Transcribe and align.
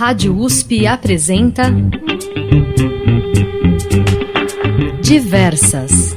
Rádio 0.00 0.34
USP 0.34 0.86
apresenta 0.86 1.64
Diversas. 5.02 6.16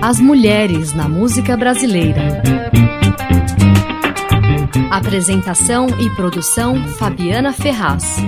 As 0.00 0.20
mulheres 0.20 0.92
na 0.92 1.08
música 1.08 1.56
brasileira. 1.56 2.40
Apresentação 4.92 5.88
e 5.98 6.08
produção 6.10 6.86
Fabiana 6.86 7.52
Ferraz. 7.52 8.18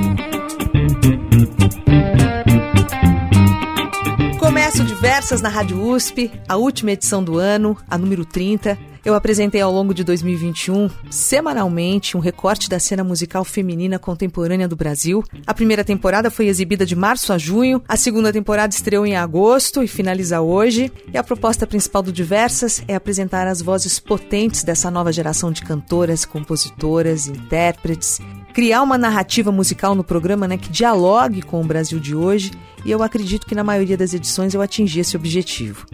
Começo 4.41 4.83
Diversas 4.83 5.41
na 5.41 5.49
Rádio 5.49 5.81
USP, 5.81 6.33
a 6.49 6.57
última 6.57 6.91
edição 6.91 7.23
do 7.23 7.39
ano, 7.39 7.77
a 7.89 7.97
número 7.97 8.25
30. 8.25 8.96
Eu 9.07 9.14
apresentei 9.14 9.61
ao 9.61 9.70
longo 9.70 9.95
de 9.95 10.02
2021, 10.02 10.91
semanalmente, 11.09 12.16
um 12.16 12.20
recorte 12.20 12.69
da 12.69 12.80
cena 12.80 13.05
musical 13.05 13.45
feminina 13.45 14.01
contemporânea 14.01 14.66
do 14.66 14.74
Brasil. 14.74 15.23
A 15.47 15.55
primeira 15.55 15.84
temporada 15.84 16.28
foi 16.28 16.48
exibida 16.48 16.84
de 16.84 16.97
março 16.97 17.33
a 17.33 17.38
junho, 17.38 17.80
a 17.87 17.97
segunda 17.97 18.33
temporada 18.33 18.74
estreou 18.74 19.06
em 19.06 19.14
agosto 19.14 19.80
e 19.80 19.87
finaliza 19.87 20.41
hoje. 20.41 20.91
E 21.14 21.16
a 21.16 21.23
proposta 21.23 21.69
principal 21.69 22.02
do 22.02 22.11
Diversas 22.11 22.83
é 22.88 22.97
apresentar 22.97 23.47
as 23.47 23.62
vozes 23.62 24.00
potentes 24.00 24.64
dessa 24.64 24.91
nova 24.91 25.12
geração 25.12 25.52
de 25.52 25.62
cantoras, 25.62 26.25
compositoras, 26.25 27.28
intérpretes, 27.28 28.19
criar 28.52 28.83
uma 28.83 28.98
narrativa 28.98 29.52
musical 29.52 29.95
no 29.95 30.02
programa 30.02 30.48
né, 30.48 30.59
que 30.59 30.69
dialogue 30.69 31.42
com 31.42 31.61
o 31.61 31.64
Brasil 31.64 32.00
de 32.00 32.12
hoje, 32.16 32.50
e 32.84 32.91
eu 32.91 33.05
acredito 33.05 33.47
que 33.47 33.55
na 33.55 33.62
maioria 33.62 33.97
das 33.97 34.14
edições 34.14 34.52
eu 34.52 34.61
atingi 34.61 34.98
esse 34.98 35.14
objetivo. 35.14 35.86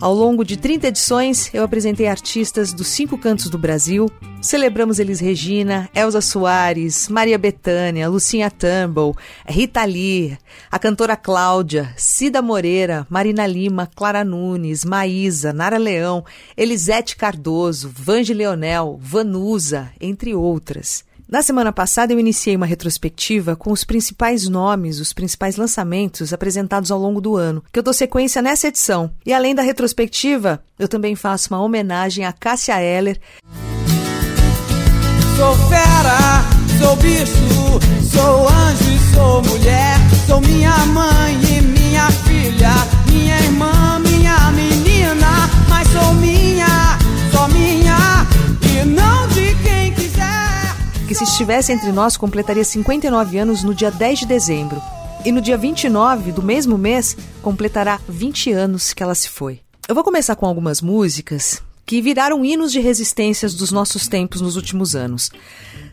Ao 0.00 0.14
longo 0.14 0.46
de 0.46 0.56
30 0.56 0.88
edições, 0.88 1.52
eu 1.52 1.62
apresentei 1.62 2.06
artistas 2.06 2.72
dos 2.72 2.86
cinco 2.86 3.18
cantos 3.18 3.50
do 3.50 3.58
Brasil. 3.58 4.10
Celebramos 4.40 4.98
Elis 4.98 5.20
Regina, 5.20 5.90
Elza 5.94 6.22
Soares, 6.22 7.06
Maria 7.10 7.36
Bethânia, 7.36 8.08
Lucinha 8.08 8.50
Turnbull, 8.50 9.14
Rita 9.46 9.84
Lee, 9.84 10.38
a 10.70 10.78
cantora 10.78 11.16
Cláudia, 11.16 11.92
Cida 11.98 12.40
Moreira, 12.40 13.06
Marina 13.10 13.46
Lima, 13.46 13.86
Clara 13.94 14.24
Nunes, 14.24 14.86
Maísa, 14.86 15.52
Nara 15.52 15.76
Leão, 15.76 16.24
Elisete 16.56 17.14
Cardoso, 17.14 17.92
Vange 17.94 18.32
Leonel, 18.32 18.98
Vanusa, 19.02 19.90
entre 20.00 20.34
outras. 20.34 21.04
Na 21.30 21.42
semana 21.42 21.70
passada, 21.72 22.12
eu 22.12 22.18
iniciei 22.18 22.56
uma 22.56 22.66
retrospectiva 22.66 23.54
com 23.54 23.70
os 23.70 23.84
principais 23.84 24.48
nomes, 24.48 24.98
os 24.98 25.12
principais 25.12 25.54
lançamentos 25.54 26.32
apresentados 26.32 26.90
ao 26.90 26.98
longo 26.98 27.20
do 27.20 27.36
ano, 27.36 27.62
que 27.72 27.78
eu 27.78 27.84
dou 27.84 27.94
sequência 27.94 28.42
nessa 28.42 28.66
edição. 28.66 29.12
E 29.24 29.32
além 29.32 29.54
da 29.54 29.62
retrospectiva, 29.62 30.60
eu 30.76 30.88
também 30.88 31.14
faço 31.14 31.54
uma 31.54 31.62
homenagem 31.62 32.24
a 32.24 32.32
Cássia 32.32 32.82
Eller. 32.82 33.20
Sou 35.36 35.54
fera, 35.68 36.44
sou 36.80 36.96
bicho, 36.96 37.30
sou 38.10 38.48
anjo 38.48 38.90
e 38.90 39.14
sou 39.14 39.42
mulher, 39.42 39.98
sou 40.26 40.40
minha 40.40 40.76
mãe 40.86 41.40
e 41.44 41.60
minha 41.60 42.10
filha, 42.10 42.72
minha 43.06 43.38
irmã, 43.38 44.00
minha 44.00 44.50
menina, 44.50 45.48
mas 45.68 45.86
sou 45.92 46.12
minha, 46.14 46.98
só 47.30 47.46
minha 47.46 48.26
e 48.64 48.84
não 48.84 49.19
que 51.10 51.14
se 51.16 51.24
estivesse 51.24 51.72
entre 51.72 51.90
nós 51.90 52.16
completaria 52.16 52.62
59 52.62 53.36
anos 53.36 53.64
no 53.64 53.74
dia 53.74 53.90
10 53.90 54.20
de 54.20 54.26
dezembro. 54.26 54.80
E 55.24 55.32
no 55.32 55.40
dia 55.40 55.56
29 55.56 56.30
do 56.30 56.40
mesmo 56.40 56.78
mês, 56.78 57.16
completará 57.42 58.00
20 58.08 58.52
anos 58.52 58.92
que 58.92 59.02
ela 59.02 59.16
se 59.16 59.28
foi. 59.28 59.58
Eu 59.88 59.94
vou 59.96 60.04
começar 60.04 60.36
com 60.36 60.46
algumas 60.46 60.80
músicas 60.80 61.60
que 61.84 62.00
viraram 62.00 62.44
hinos 62.44 62.70
de 62.70 62.78
resistências 62.78 63.54
dos 63.54 63.72
nossos 63.72 64.06
tempos 64.06 64.40
nos 64.40 64.54
últimos 64.54 64.94
anos. 64.94 65.32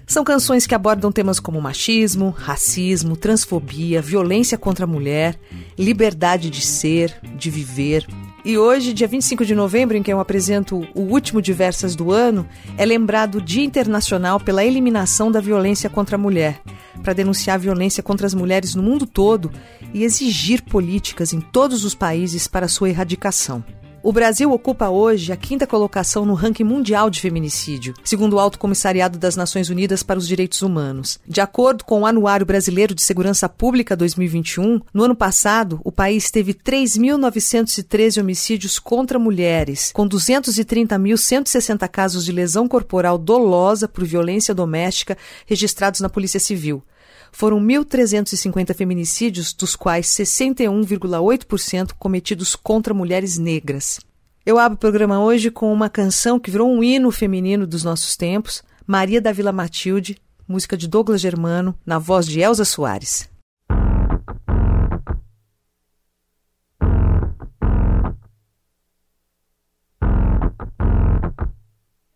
São 0.06 0.24
canções 0.24 0.68
que 0.68 0.76
abordam 0.76 1.12
temas 1.12 1.40
como 1.40 1.60
machismo, 1.60 2.30
racismo, 2.30 3.18
transfobia, 3.18 4.04
violência 4.04 4.56
contra 4.56 4.86
a 4.86 4.88
mulher, 4.88 5.40
liberdade 5.76 6.52
de 6.52 6.62
ser, 6.62 7.20
de 7.36 7.50
viver, 7.50 8.06
e 8.48 8.58
hoje, 8.58 8.94
dia 8.94 9.10
25 9.10 9.46
de 9.46 9.54
novembro, 9.54 9.98
em 9.98 10.02
que 10.02 10.10
eu 10.10 10.22
apresento 10.22 10.88
o 10.96 11.02
último 11.02 11.42
Diversas 11.42 11.98
do 11.98 12.14
ano, 12.14 12.48
é 12.78 12.86
lembrado 12.86 13.36
o 13.36 13.42
Dia 13.42 13.66
Internacional 13.66 14.40
pela 14.40 14.64
Eliminação 14.64 15.30
da 15.30 15.42
Violência 15.42 15.90
contra 15.90 16.16
a 16.16 16.18
Mulher, 16.18 16.62
para 17.04 17.12
denunciar 17.12 17.56
a 17.56 17.60
violência 17.60 18.02
contra 18.02 18.26
as 18.26 18.34
mulheres 18.34 18.74
no 18.74 18.82
mundo 18.82 19.06
todo 19.06 19.52
e 19.94 20.02
exigir 20.02 20.64
políticas 20.64 21.34
em 21.34 21.42
todos 21.42 21.84
os 21.84 21.94
países 21.94 22.48
para 22.48 22.70
sua 22.70 22.88
erradicação. 22.88 23.62
O 24.04 24.14
Brasil 24.14 24.52
ocupa 24.52 24.90
hoje 24.90 25.34
a 25.34 25.36
quinta 25.36 25.66
colocação 25.66 26.24
no 26.24 26.36
ranking 26.36 26.64
mundial 26.64 27.10
de 27.10 27.20
feminicídio, 27.20 27.96
segundo 28.04 28.34
o 28.34 28.40
Alto 28.40 28.60
Comissariado 28.60 29.18
das 29.18 29.36
Nações 29.36 29.70
Unidas 29.70 30.04
para 30.04 30.20
os 30.20 30.28
Direitos 30.28 30.62
Humanos. 30.62 31.20
De 31.28 31.42
acordo 31.42 31.84
com 31.84 32.02
o 32.02 32.06
Anuário 32.06 32.46
Brasileiro 32.46 32.94
de 32.94 33.02
Segurança 33.02 33.50
Pública 33.50 33.96
2021, 33.96 34.82
no 34.94 35.04
ano 35.04 35.16
passado, 35.16 35.82
o 35.84 35.92
país 35.92 36.30
teve 36.30 36.54
3.913 36.54 38.22
homicídios 38.22 38.78
contra 38.78 39.18
mulheres, 39.18 39.92
com 39.92 40.08
230.160 40.08 41.88
casos 41.90 42.24
de 42.24 42.32
lesão 42.32 42.68
corporal 42.68 43.18
dolosa 43.18 43.88
por 43.88 44.06
violência 44.06 44.54
doméstica 44.54 45.18
registrados 45.48 46.02
na 46.02 46.08
Polícia 46.08 46.40
Civil 46.40 46.84
foram 47.32 47.60
1.350 47.60 48.74
feminicídios, 48.74 49.54
dos 49.54 49.76
quais 49.76 50.08
61,8% 50.08 51.94
cometidos 51.98 52.56
contra 52.56 52.94
mulheres 52.94 53.38
negras. 53.38 54.00
Eu 54.46 54.58
abro 54.58 54.76
o 54.76 54.80
programa 54.80 55.24
hoje 55.24 55.52
com 55.52 55.72
uma 55.74 55.90
canção 55.90 56.40
que 56.40 56.50
virou 56.50 56.72
um 56.72 56.84
hino 56.84 57.12
feminino 57.12 57.68
dos 57.68 57.84
nossos 57.84 58.16
tempos, 58.16 58.64
Maria 58.86 59.20
da 59.20 59.32
Vila 59.32 59.52
Matilde, 59.52 60.18
música 60.48 60.78
de 60.78 60.88
Douglas 60.88 61.20
Germano, 61.20 61.78
na 61.86 62.00
voz 62.00 62.26
de 62.26 62.40
Elza 62.40 62.64
Soares. 62.64 63.30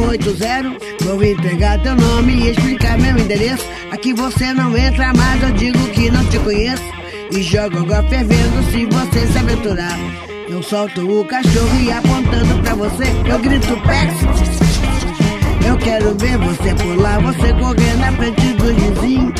pro 0.00 0.08
80. 0.08 1.04
Vou 1.04 1.22
entregar 1.22 1.80
teu 1.82 1.94
nome 1.94 2.32
e 2.32 2.50
explicar 2.50 2.98
meu 2.98 3.16
endereço. 3.18 3.64
Aqui 3.90 4.12
você 4.14 4.52
não 4.54 4.76
entra 4.76 5.12
mais, 5.12 5.42
eu 5.42 5.50
digo 5.52 5.78
que 5.90 6.10
não 6.10 6.24
te 6.26 6.38
conheço. 6.38 6.82
E 7.30 7.42
jogo 7.42 7.78
água 7.78 8.02
fervendo 8.04 8.62
se 8.70 8.86
você 8.86 9.26
se 9.26 9.38
aventurar. 9.38 9.98
Eu 10.48 10.62
solto 10.62 11.20
o 11.20 11.24
cachorro 11.26 11.80
e 11.80 11.92
apontando 11.92 12.58
pra 12.62 12.74
você, 12.74 13.04
eu 13.30 13.38
grito 13.38 13.80
pé. 13.82 14.08
Eu 15.66 15.76
quero 15.78 16.14
ver 16.16 16.36
você 16.38 16.74
pular, 16.74 17.20
você 17.20 17.52
correr 17.52 17.96
na 17.98 18.12
frente 18.12 18.52
do 18.54 18.74
vizinho. 18.74 19.32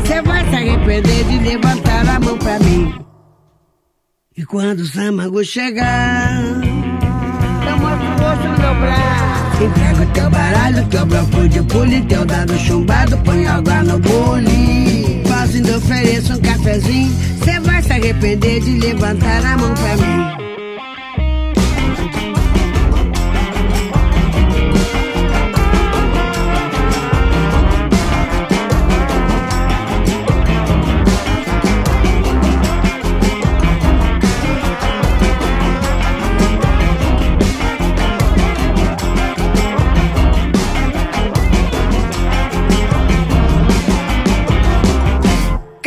Você 0.00 0.20
vai 0.22 0.48
se 0.50 0.56
arrepender 0.56 1.24
de 1.24 1.38
levantar 1.38 2.08
a 2.08 2.20
mão 2.20 2.36
pra 2.36 2.58
mim. 2.58 2.94
E 4.36 4.44
quando 4.44 4.80
o 4.80 4.86
Samago 4.86 5.42
chegar, 5.44 6.42
eu 7.66 7.78
mostro 7.78 8.06
o 8.06 8.18
rosto 8.18 8.80
braço. 8.80 9.29
Entrega 9.62 10.02
o 10.02 10.06
teu 10.06 10.30
baralho, 10.30 10.86
teu 10.86 11.04
bloco 11.04 11.48
de 11.48 11.62
pule, 11.64 12.00
teu 12.02 12.24
dado 12.24 12.56
chumbado, 12.58 13.18
põe 13.18 13.46
água 13.46 13.82
no 13.82 13.98
bule. 13.98 15.22
Fazendo 15.28 15.76
ofereço 15.76 16.32
um 16.32 16.40
cafezinho, 16.40 17.12
cê 17.44 17.60
vai 17.60 17.82
se 17.82 17.92
arrepender 17.92 18.60
de 18.60 18.78
levantar 18.78 19.44
a 19.44 19.58
mão 19.58 19.74
pra 19.74 19.96
mim. 19.98 20.49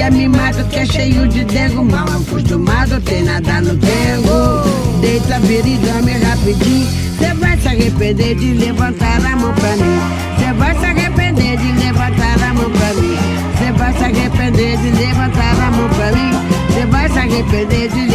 que 0.00 0.04
é 0.04 0.10
mimado, 0.10 0.64
que 0.64 0.78
é 0.78 0.86
cheio 0.86 1.28
de 1.28 1.44
dengo, 1.44 1.84
mal 1.84 2.06
acostumado, 2.08 2.98
tem 3.02 3.22
nada 3.22 3.60
no 3.60 3.74
dengo. 3.74 4.98
Deita, 4.98 5.38
vira 5.40 5.68
e 5.68 5.76
dorme 5.76 6.12
rapidinho. 6.12 6.88
Cê 7.18 7.34
vai 7.34 7.58
se 7.58 7.68
arrepender 7.68 8.34
de 8.34 8.54
levantar 8.54 9.16
a 9.16 9.36
mão 9.36 9.52
pra 9.52 9.76
mim. 9.76 10.00
Cê 10.38 10.52
vai 10.54 10.74
se 10.78 10.86
arrepender 10.86 11.58
de 11.58 11.72
levantar 11.84 12.42
a 12.42 12.54
mão 12.54 12.70
pra 12.70 12.94
mim. 12.94 13.18
Cê 13.58 13.72
vai 13.72 13.92
se 13.92 14.04
arrepender 14.04 14.78
de 14.78 14.90
levantar 14.90 15.60
a 15.60 15.70
mão 15.70 15.88
pra 15.90 16.12
mim. 16.12 16.32
Cê 16.72 16.86
vai 16.86 17.08
se 17.10 17.18
arrepender 17.18 17.88
de 17.90 18.09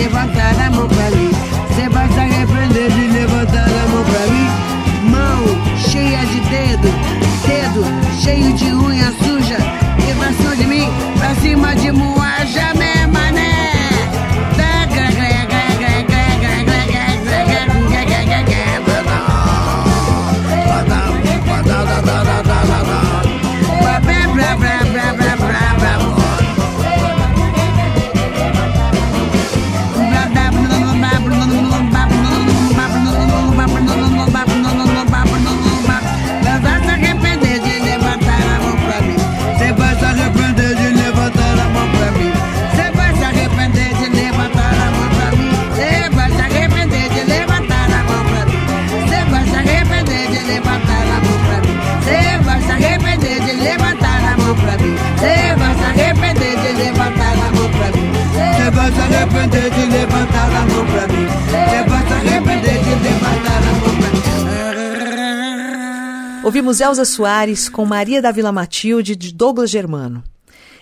Elza 66.79 67.05
Soares 67.05 67.69
com 67.69 67.85
Maria 67.85 68.21
da 68.21 68.31
Vila 68.31 68.51
Matilde 68.51 69.15
de 69.15 69.33
Douglas 69.33 69.69
Germano. 69.69 70.23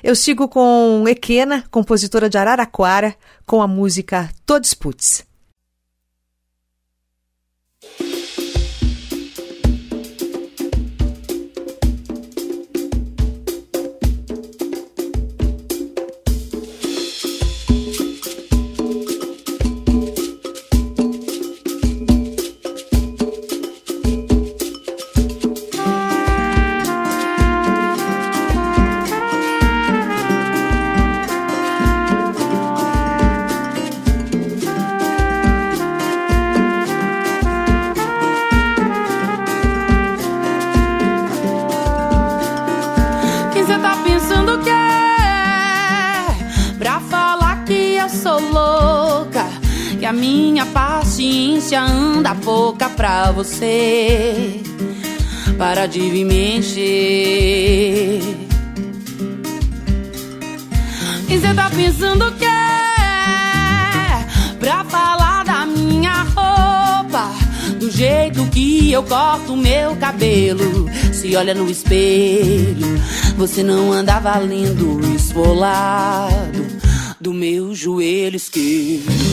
Eu 0.03 0.15
sigo 0.15 0.47
com 0.47 1.03
Equena, 1.07 1.63
compositora 1.71 2.29
de 2.29 2.37
Araraquara, 2.37 3.15
com 3.45 3.61
a 3.61 3.67
música 3.67 4.29
Todos 4.45 4.73
Puts. 4.73 5.25
Paciência 51.63 51.81
anda 51.81 52.35
pouca 52.35 52.89
pra 52.89 53.31
você. 53.31 54.61
Para 55.57 55.85
de 55.85 55.99
me 55.99 56.57
encher. 56.57 58.21
Quem 61.27 61.39
cê 61.39 61.53
tá 61.53 61.69
pensando 61.69 62.31
que 62.33 62.45
é? 62.45 62.49
Pra 64.59 64.83
falar 64.83 65.45
da 65.45 65.65
minha 65.65 66.23
roupa, 66.23 67.31
do 67.79 67.89
jeito 67.89 68.45
que 68.47 68.91
eu 68.91 69.03
corto 69.03 69.55
meu 69.55 69.95
cabelo. 69.95 70.89
Se 71.13 71.35
olha 71.35 71.53
no 71.53 71.69
espelho, 71.69 73.01
você 73.37 73.63
não 73.63 73.91
anda 73.91 74.19
valendo 74.19 74.99
esfolado 75.15 76.63
do 77.21 77.33
meu 77.33 77.73
joelho 77.73 78.35
esquerdo. 78.35 79.32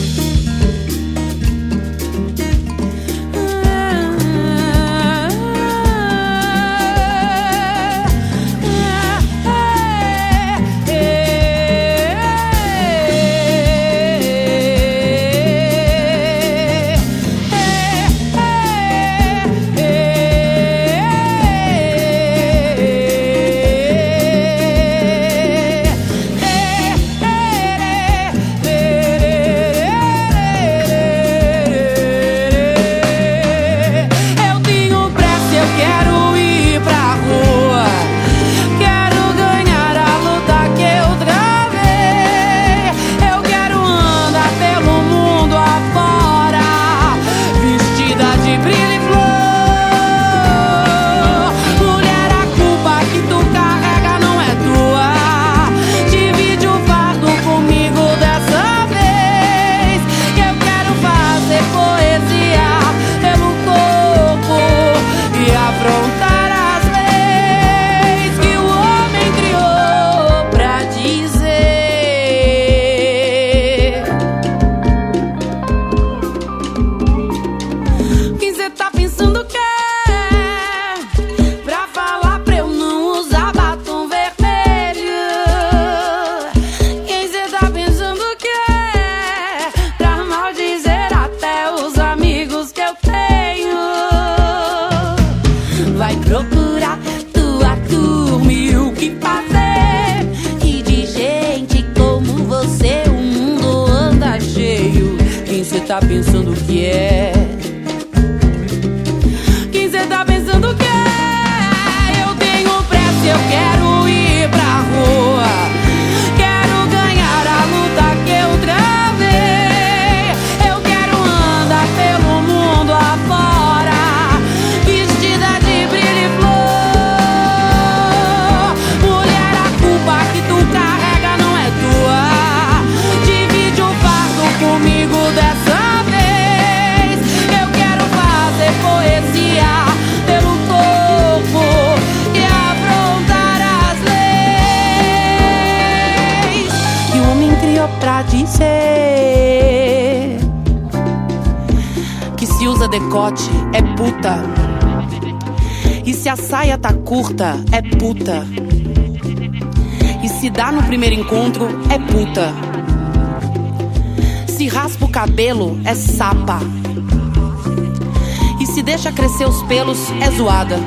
Os 169.39 169.63
pelos, 169.63 170.11
é 170.21 170.29
zoada. 170.31 170.77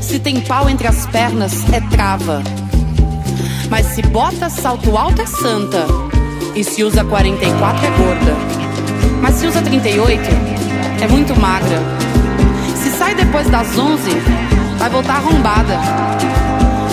Se 0.00 0.18
tem 0.18 0.40
pau 0.40 0.70
entre 0.70 0.86
as 0.86 1.06
pernas, 1.06 1.52
é 1.72 1.80
trava. 1.80 2.42
Mas 3.68 3.86
se 3.86 4.02
bota 4.02 4.48
salto 4.48 4.96
alto, 4.96 5.20
é 5.20 5.26
santa. 5.26 5.84
E 6.54 6.64
se 6.64 6.82
usa 6.82 7.04
44, 7.04 7.86
é 7.86 7.90
gorda. 7.90 8.36
Mas 9.20 9.34
se 9.34 9.46
usa 9.46 9.60
38, 9.60 10.22
é 11.02 11.08
muito 11.08 11.38
magra. 11.38 11.78
Se 12.76 12.90
sai 12.90 13.14
depois 13.14 13.48
das 13.50 13.76
11, 13.76 14.10
vai 14.78 14.88
voltar 14.88 15.16
arrombada. 15.16 15.78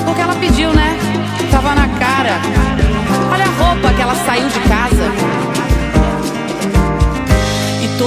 Porque 0.03 0.21
ela 0.21 0.35
pediu, 0.35 0.73
né? 0.73 0.97
Tava 1.49 1.75
na 1.75 1.87
cara. 1.99 2.41
Olha 3.31 3.45
a 3.45 3.63
roupa 3.63 3.93
que 3.93 4.01
ela 4.01 4.15
saiu 4.15 4.47
de 4.49 4.59
casa. 4.61 5.40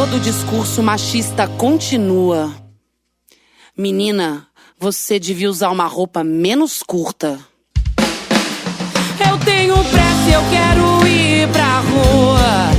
Todo 0.05 0.21
discurso 0.21 0.83
machista 0.83 1.49
continua. 1.49 2.55
Menina, 3.75 4.47
você 4.79 5.19
devia 5.19 5.49
usar 5.49 5.71
uma 5.71 5.87
roupa 5.87 6.23
menos 6.23 6.83
curta. 6.83 7.41
Eu 9.19 9.39
tenho 9.39 9.75
pressa, 9.75 10.31
eu 10.31 10.43
quero 10.51 11.07
ir 11.09 11.49
pra 11.49 11.79
rua. 11.79 12.74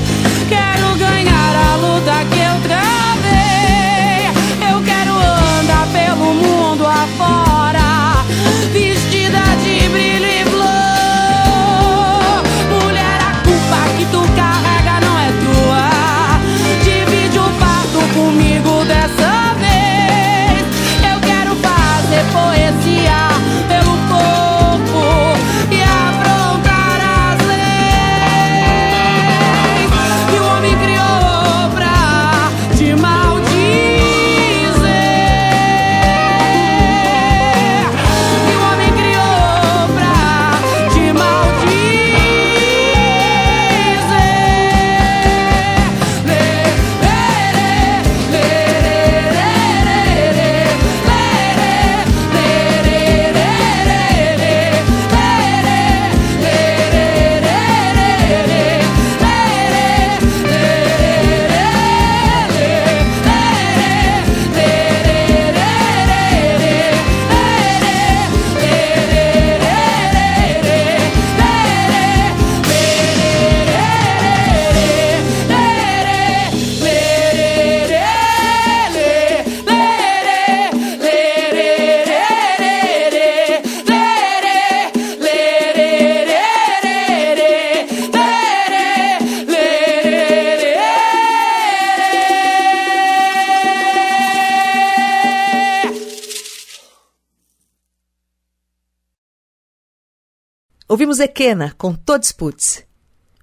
Ouvimos 100.95 101.19
Equena 101.19 101.75
com 101.77 101.93
Todos 101.93 102.31
Puts. 102.31 102.81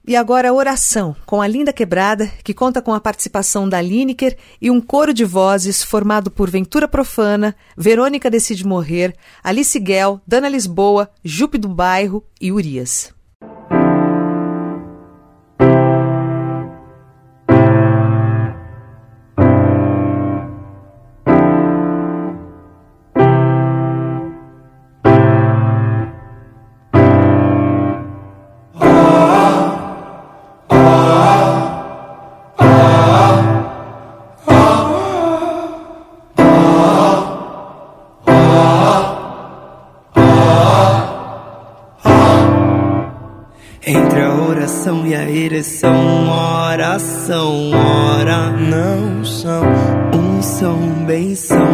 E 0.09 0.17
agora 0.17 0.55
Oração, 0.55 1.15
com 1.27 1.43
a 1.43 1.47
Linda 1.47 1.71
Quebrada, 1.71 2.27
que 2.43 2.55
conta 2.55 2.81
com 2.81 2.95
a 2.95 3.01
participação 3.01 3.69
da 3.69 3.79
Lineker 3.79 4.39
e 4.59 4.71
um 4.71 4.81
coro 4.81 5.13
de 5.13 5.23
vozes 5.23 5.83
formado 5.83 6.31
por 6.31 6.49
Ventura 6.49 6.89
Profana, 6.89 7.55
Verônica 7.77 8.31
Decide 8.31 8.67
Morrer, 8.67 9.15
Alice 9.45 9.79
Guel, 9.79 10.19
Dana 10.27 10.49
Lisboa, 10.49 11.11
Jupe 11.23 11.59
do 11.59 11.69
Bairro 11.69 12.25
e 12.41 12.51
Urias. 12.51 13.13
Oração 45.13 45.13
e 45.13 45.15
a 45.15 45.31
ereção, 45.31 46.29
oração, 46.29 47.71
ora 47.73 48.51
não 48.51 49.25
são, 49.25 49.63
um 50.15 50.43
são, 50.43 50.79
bem 51.07 51.35
são, 51.35 51.67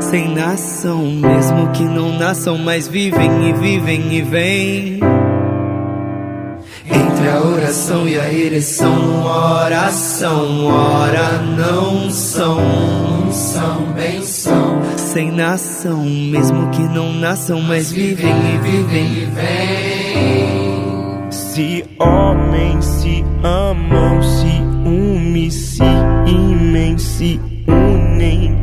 sem 0.00 0.34
nação, 0.34 1.02
mesmo 1.02 1.70
que 1.72 1.84
não 1.84 2.18
nasçam, 2.18 2.56
mas 2.56 2.88
vivem 2.88 3.50
e 3.50 3.52
vivem 3.52 4.12
e 4.14 4.22
vêm. 4.22 5.00
Entre 6.86 7.28
a 7.28 7.40
oração 7.42 8.08
e 8.08 8.18
a 8.18 8.32
ereção, 8.32 9.24
oração, 9.24 10.66
ora 10.66 11.38
não 11.38 12.10
são, 12.10 12.58
um 12.58 13.32
são, 13.32 13.92
bem 13.92 14.22
são, 14.22 14.80
sem 14.96 15.30
nação, 15.30 16.02
mesmo 16.04 16.70
que 16.70 16.82
não 16.82 17.12
nasçam, 17.12 17.60
mas 17.60 17.92
vivem 17.92 18.34
e 18.54 18.58
vivem 18.58 19.12
e 19.12 19.24
vêm. 19.26 20.65
Se 21.30 21.84
homens 21.98 22.84
se 22.84 23.24
amam, 23.42 24.22
se 24.22 24.62
unem, 24.84 25.50
se 25.50 25.82
imem, 26.26 26.98
se 26.98 27.40
unem. 27.66 28.54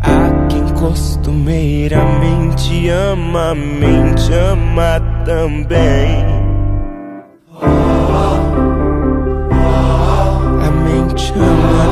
A 0.00 0.46
quem 0.48 0.68
costumeiramente 0.74 2.88
ama, 2.90 3.54
mente 3.54 4.30
ama 4.32 5.00
também. 5.24 6.24
A 10.60 10.70
mente 10.70 11.32
ama 11.36 11.83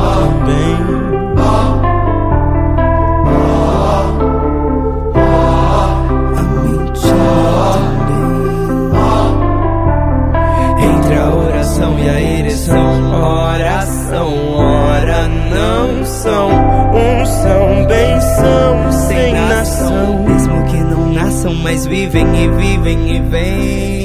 mas 21.73 21.87
vivem 21.87 22.27
e 22.37 22.49
vivem 22.49 23.17
e 23.17 23.21
vêm. 23.31 24.05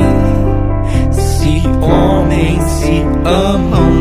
Se 1.11 1.67
homens 1.81 2.63
se 2.63 3.01
amam, 3.25 3.96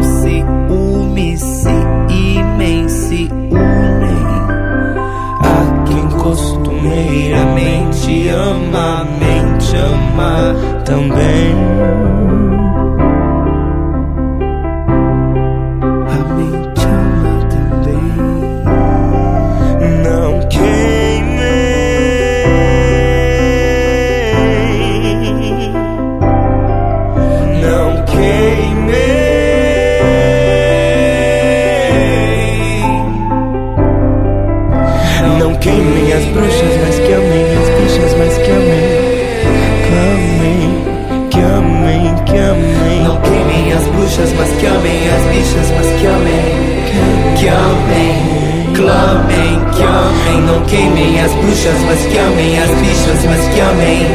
queimem 50.66 51.20
as 51.20 51.32
bruxas, 51.34 51.80
mas 51.86 52.06
que 52.06 52.18
amem 52.18 52.58
as 52.58 52.70
bichas, 52.70 53.24
mas 53.24 53.48
que 53.48 53.60
amem. 53.60 54.06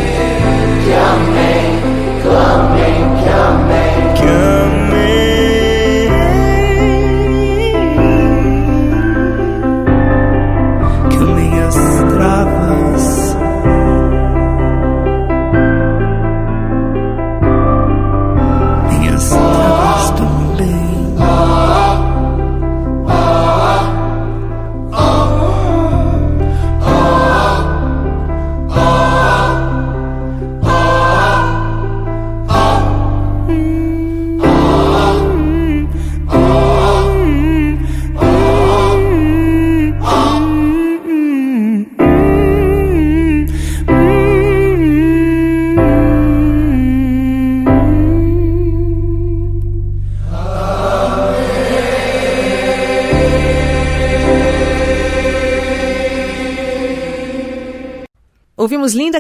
Que 0.84 0.94
amem, 0.94 1.82
que 2.22 2.28
amem. 2.28 3.24
Que 3.24 3.30
amem. 3.30 3.91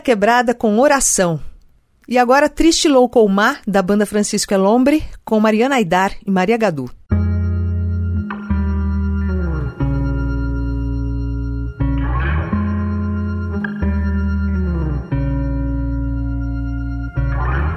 Quebrada 0.01 0.53
com 0.53 0.79
Oração. 0.79 1.39
E 2.07 2.17
agora 2.17 2.49
Triste 2.49 2.89
Louco 2.89 3.25
Mar, 3.29 3.61
da 3.65 3.81
banda 3.81 4.05
Francisco 4.05 4.53
Elombre, 4.53 5.03
com 5.23 5.39
Mariana 5.39 5.75
Aidar 5.75 6.13
e 6.25 6.29
Maria 6.29 6.57
Gadu. 6.57 6.91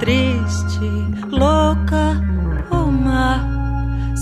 triste, 0.05 0.87
louca 1.31 2.21
ou 2.69 2.91
má, 2.91 3.43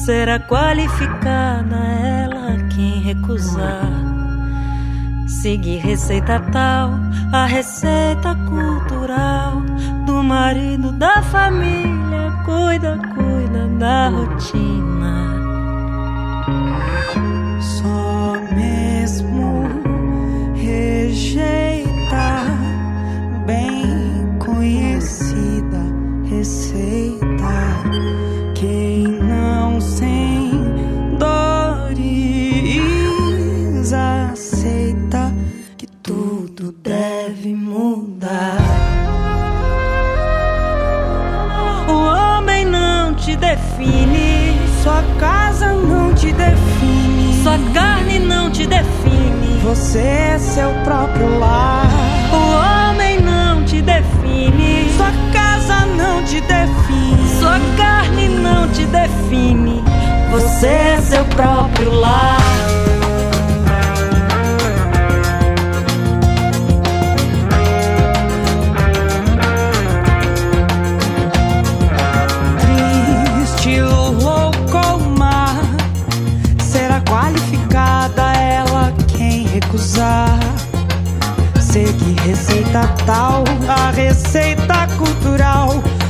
será 0.06 0.40
qualificada 0.40 1.76
ela 1.76 2.56
quem 2.74 3.02
recusar. 3.02 4.03
Seguir 5.44 5.86
receita 5.86 6.40
tal, 6.54 6.92
a 7.34 7.46
receita 7.46 8.34
cultural 8.48 9.62
do 10.06 10.24
marido 10.24 10.94
da 10.94 11.22
família, 11.22 12.32
cuida, 12.46 12.98
cuida 13.14 13.68
da 13.78 14.08
rotina. 14.08 14.83
É 50.00 50.38
seu 50.38 50.70
próprio 50.84 51.40
lar. 51.40 51.88
O 52.32 52.90
homem 52.92 53.20
não 53.22 53.64
te 53.66 53.82
define, 53.82 54.92
Sua 54.98 55.12
casa 55.32 55.86
não 55.86 56.24
te 56.24 56.42
define. 56.42 57.40
sua 57.40 57.60
carne 57.78 58.28
não 58.30 58.68
te 58.70 58.86
define. 58.86 59.84
Você 60.32 60.68
é 60.68 61.02
seu 61.02 61.26
próprio 61.26 61.92
lar. 61.94 62.43
Receita 83.04 83.06
tal, 83.06 83.44
a 83.68 83.92
receita 83.92 84.88
cultural 84.98 85.70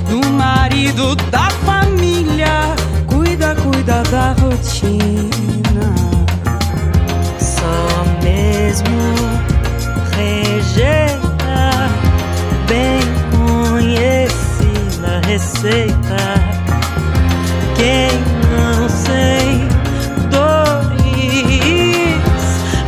do 0.10 0.25
marido 0.32 1.15
da 1.29 1.49
família. 1.65 2.75
Cuida, 3.08 3.56
cuida 3.56 4.03
da 4.12 4.34
rotina. 4.34 5.93
Só 7.39 8.06
mesmo 8.23 9.13
rejeita 10.15 11.89
bem 12.67 13.01
conhecida 13.32 15.21
receita. 15.27 16.23
Quem 17.75 18.10
não 18.51 18.89
sem 18.89 19.67
dores 20.29 21.03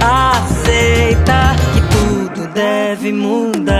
aceita 0.01 1.55
que 1.73 1.81
tudo 1.91 2.47
deve 2.53 3.11
mudar. 3.11 3.74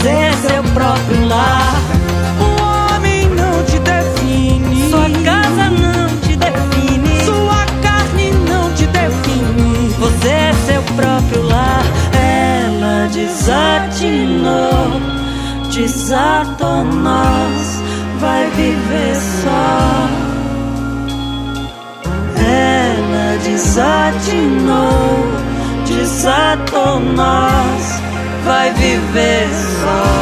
Você 0.00 0.08
é 0.08 0.32
seu 0.32 0.62
próprio 0.72 1.28
lar. 1.28 1.74
O 2.40 2.44
homem 2.94 3.28
não 3.28 3.62
te 3.64 3.78
define. 3.80 4.88
Sua 4.88 5.10
casa 5.22 5.68
não 5.68 6.08
te 6.20 6.36
define. 6.36 7.24
Sua 7.26 7.66
carne 7.82 8.32
não 8.48 8.72
te 8.72 8.86
define. 8.86 9.90
Você 9.98 10.28
é 10.28 10.54
seu 10.64 10.82
próprio 10.96 11.42
lar. 11.42 11.84
Ela 12.14 13.08
desatinou, 13.12 15.02
desatou 15.70 16.82
nós. 16.82 17.82
Vai 18.20 18.48
viver 18.52 19.16
só. 19.42 20.08
Ela 22.38 23.36
desatinou, 23.44 25.26
desatou 25.86 27.00
nós. 27.00 28.00
Vai 28.46 28.72
viver 28.72 29.48
só. 29.52 29.69
Eu 29.80 30.19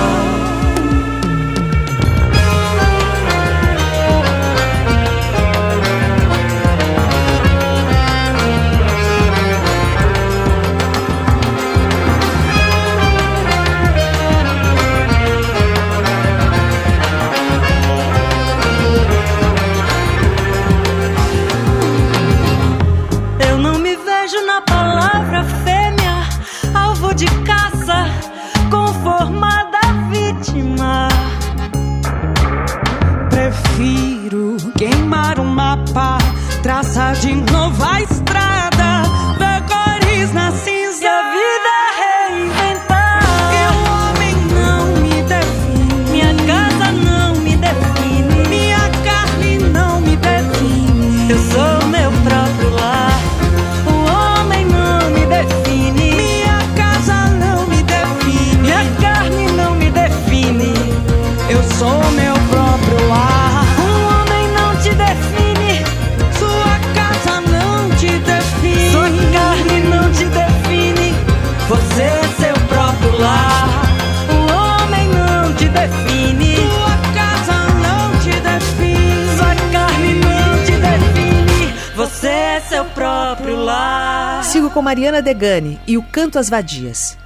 com 85.28 85.34
Mariana 85.34 85.34
Degani 85.34 85.80
e 85.86 85.98
o 85.98 86.02
Canto 86.02 86.38
às 86.38 86.48
Vadias. 86.48 87.18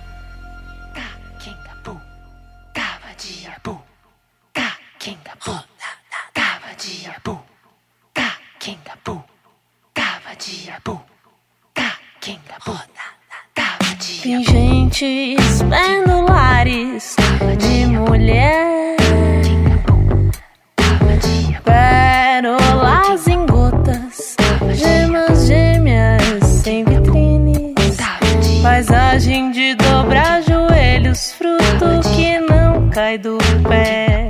Paisagem 28.93 29.53
de 29.53 29.75
dobrar 29.77 30.43
joelhos 30.43 31.33
Fruto 31.33 32.11
que 32.15 32.39
não 32.41 32.91
cai 32.91 33.17
do 33.17 33.39
pé. 33.67 34.27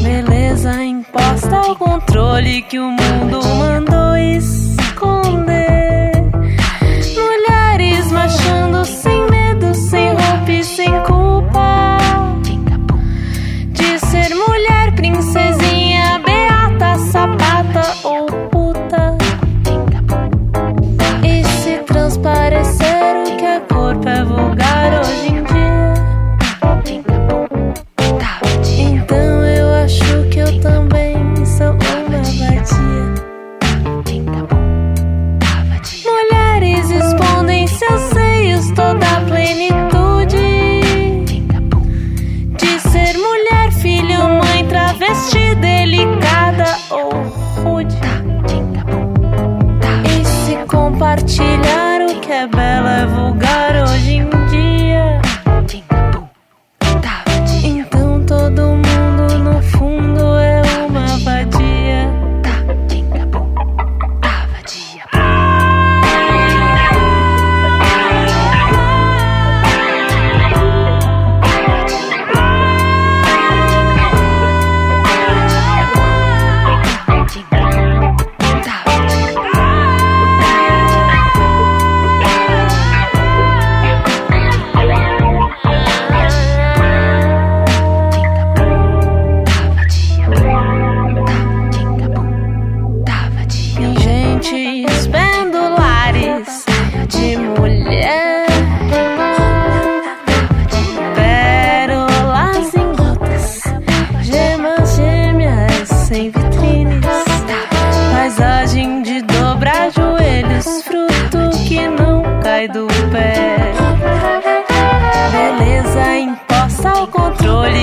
Beleza 0.00 0.84
imposta 0.84 1.56
ao 1.56 1.74
controle 1.74 2.62
que 2.62 2.78
o 2.78 2.88
mundo 2.88 3.40
mandou 3.58 4.16
esconder 4.16 5.59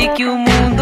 controle 0.07 0.15
que 0.15 0.25
o 0.25 0.76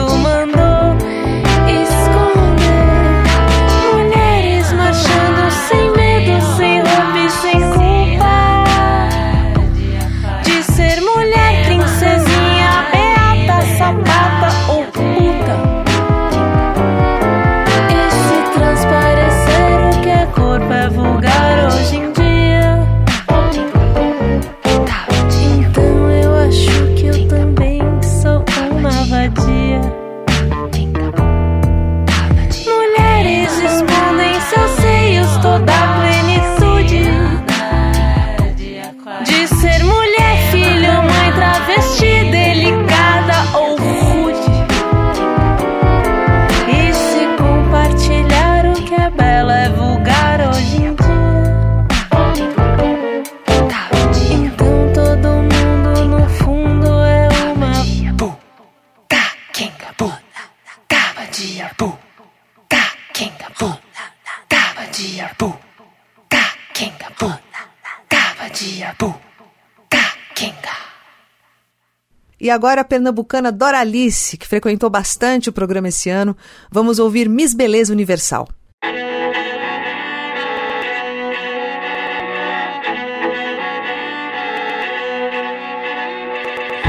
agora 72.55 72.81
a 72.81 72.85
pernambucana 72.85 73.51
Doralice, 73.51 74.37
que 74.37 74.47
frequentou 74.47 74.89
bastante 74.89 75.49
o 75.49 75.53
programa 75.53 75.89
esse 75.89 76.09
ano. 76.09 76.35
Vamos 76.71 76.97
ouvir 76.99 77.29
Miss 77.29 77.53
Beleza 77.53 77.93
Universal. 77.93 78.47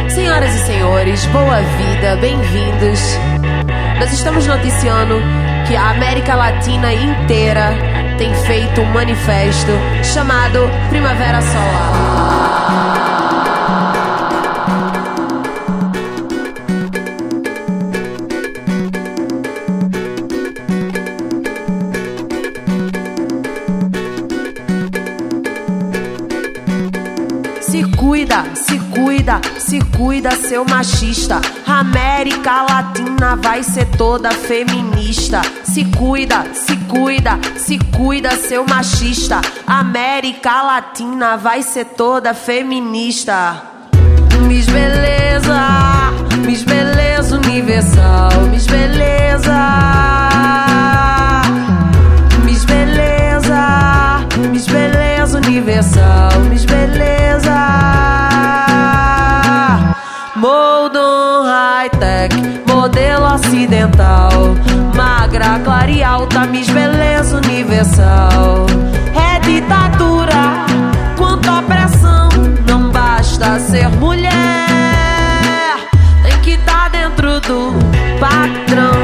Senhoras 0.09 0.55
e 0.55 0.67
senhores, 0.67 1.27
boa 1.27 1.61
vida, 1.61 2.17
bem-vindos. 2.17 3.01
Nós 3.99 4.13
estamos 4.13 4.47
noticiando 4.47 5.17
que 5.67 5.75
a 5.75 5.91
América 5.91 6.35
Latina 6.35 6.93
inteira 6.93 7.71
tem 8.19 8.33
feito 8.47 8.81
um 8.81 8.93
manifesto 8.93 9.73
chamado 10.03 10.61
Primavera 10.91 11.41
Solar. 11.43 12.36
se 29.77 29.97
cuida, 29.97 30.31
seu 30.31 30.65
machista. 30.65 31.41
América 31.67 32.63
Latina 32.63 33.37
vai 33.37 33.63
ser 33.63 33.85
toda 33.97 34.31
feminista. 34.31 35.43
Se 35.65 35.85
cuida, 35.85 36.47
se 36.55 36.77
cuida, 36.89 37.39
se 37.59 37.79
cuida, 37.97 38.31
seu 38.37 38.65
machista. 38.67 39.41
América 39.67 40.63
Latina 40.63 41.37
vai 41.37 41.63
ser 41.63 41.85
toda 41.85 42.33
feminista. 42.33 43.63
Miss 44.49 44.67
Beleza, 44.67 46.13
Miss 46.47 46.63
Beleza 46.63 47.37
Universal, 47.37 48.31
Miss 48.51 48.67
Beleza. 48.67 49.61
Miss 52.45 52.65
Beleza, 52.65 54.27
Miss 54.51 54.67
Beleza 54.67 55.39
Universal, 55.39 56.39
Miss 56.51 56.65
Beleza 56.65 58.36
do 60.89 61.43
high-tech, 61.43 62.35
modelo 62.69 63.35
ocidental. 63.35 64.31
Magra, 64.95 65.61
clara 65.65 65.91
e 65.91 66.03
alta, 66.03 66.47
Miss 66.47 66.69
Beleza 66.71 67.37
Universal. 67.37 68.67
É 69.15 69.39
ditadura, 69.41 70.67
quanto 71.17 71.51
opressão. 71.51 72.29
Não 72.69 72.91
basta 72.91 73.59
ser 73.61 73.89
mulher, 73.89 74.33
tem 76.23 76.39
que 76.43 76.53
estar 76.53 76.85
tá 76.85 76.89
dentro 76.89 77.41
do 77.41 77.73
patrão. 78.21 78.96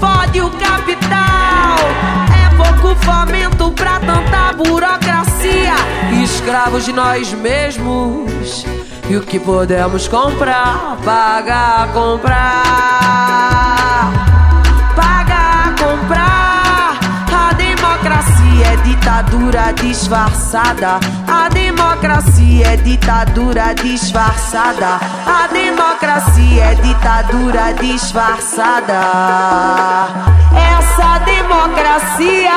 Fode 0.00 0.40
o 0.40 0.50
capital. 0.50 1.76
É 2.34 2.48
pouco 2.56 2.96
fomento 3.04 3.70
pra 3.72 4.00
tanta 4.00 4.52
burocracia. 4.54 5.74
Escravos 6.22 6.84
de 6.84 6.92
nós 6.92 7.32
mesmos. 7.32 8.64
E 9.08 9.16
o 9.16 9.22
que 9.22 9.38
podemos 9.38 10.08
comprar, 10.08 10.96
pagar, 11.04 11.92
comprar. 11.92 13.10
Ditadura 19.00 19.72
disfarçada. 19.72 21.00
A 21.26 21.48
democracia 21.48 22.66
é 22.66 22.76
ditadura 22.76 23.74
disfarçada. 23.74 25.00
A 25.26 25.46
democracia 25.46 26.64
é 26.64 26.74
ditadura 26.74 27.72
disfarçada. 27.80 29.00
Essa 30.54 31.18
democracia, 31.20 32.52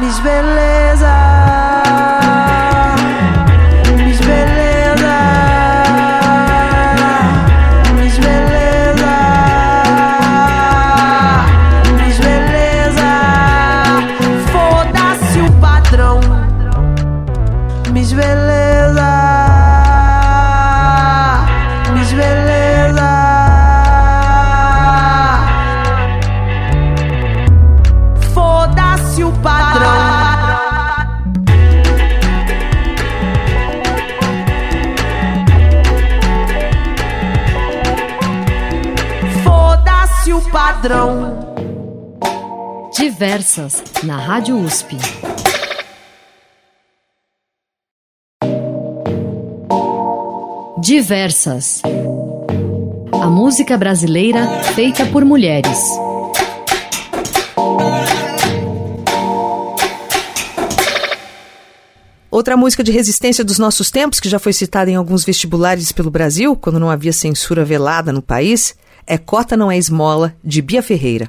Miss 0.00 0.20
Diversas, 43.20 43.82
na 44.02 44.16
Rádio 44.16 44.56
USP. 44.58 44.96
Diversas. 50.78 51.82
A 53.12 53.26
música 53.26 53.76
brasileira 53.76 54.46
feita 54.74 55.04
por 55.04 55.22
mulheres. 55.22 55.78
Outra 62.30 62.56
música 62.56 62.82
de 62.82 62.90
resistência 62.90 63.44
dos 63.44 63.58
nossos 63.58 63.90
tempos, 63.90 64.18
que 64.18 64.30
já 64.30 64.38
foi 64.38 64.54
citada 64.54 64.90
em 64.90 64.96
alguns 64.96 65.26
vestibulares 65.26 65.92
pelo 65.92 66.10
Brasil, 66.10 66.56
quando 66.56 66.80
não 66.80 66.88
havia 66.88 67.12
censura 67.12 67.66
velada 67.66 68.14
no 68.14 68.22
país, 68.22 68.74
é 69.06 69.18
Cota 69.18 69.58
Não 69.58 69.70
É 69.70 69.76
Esmola, 69.76 70.34
de 70.42 70.62
Bia 70.62 70.82
Ferreira. 70.82 71.28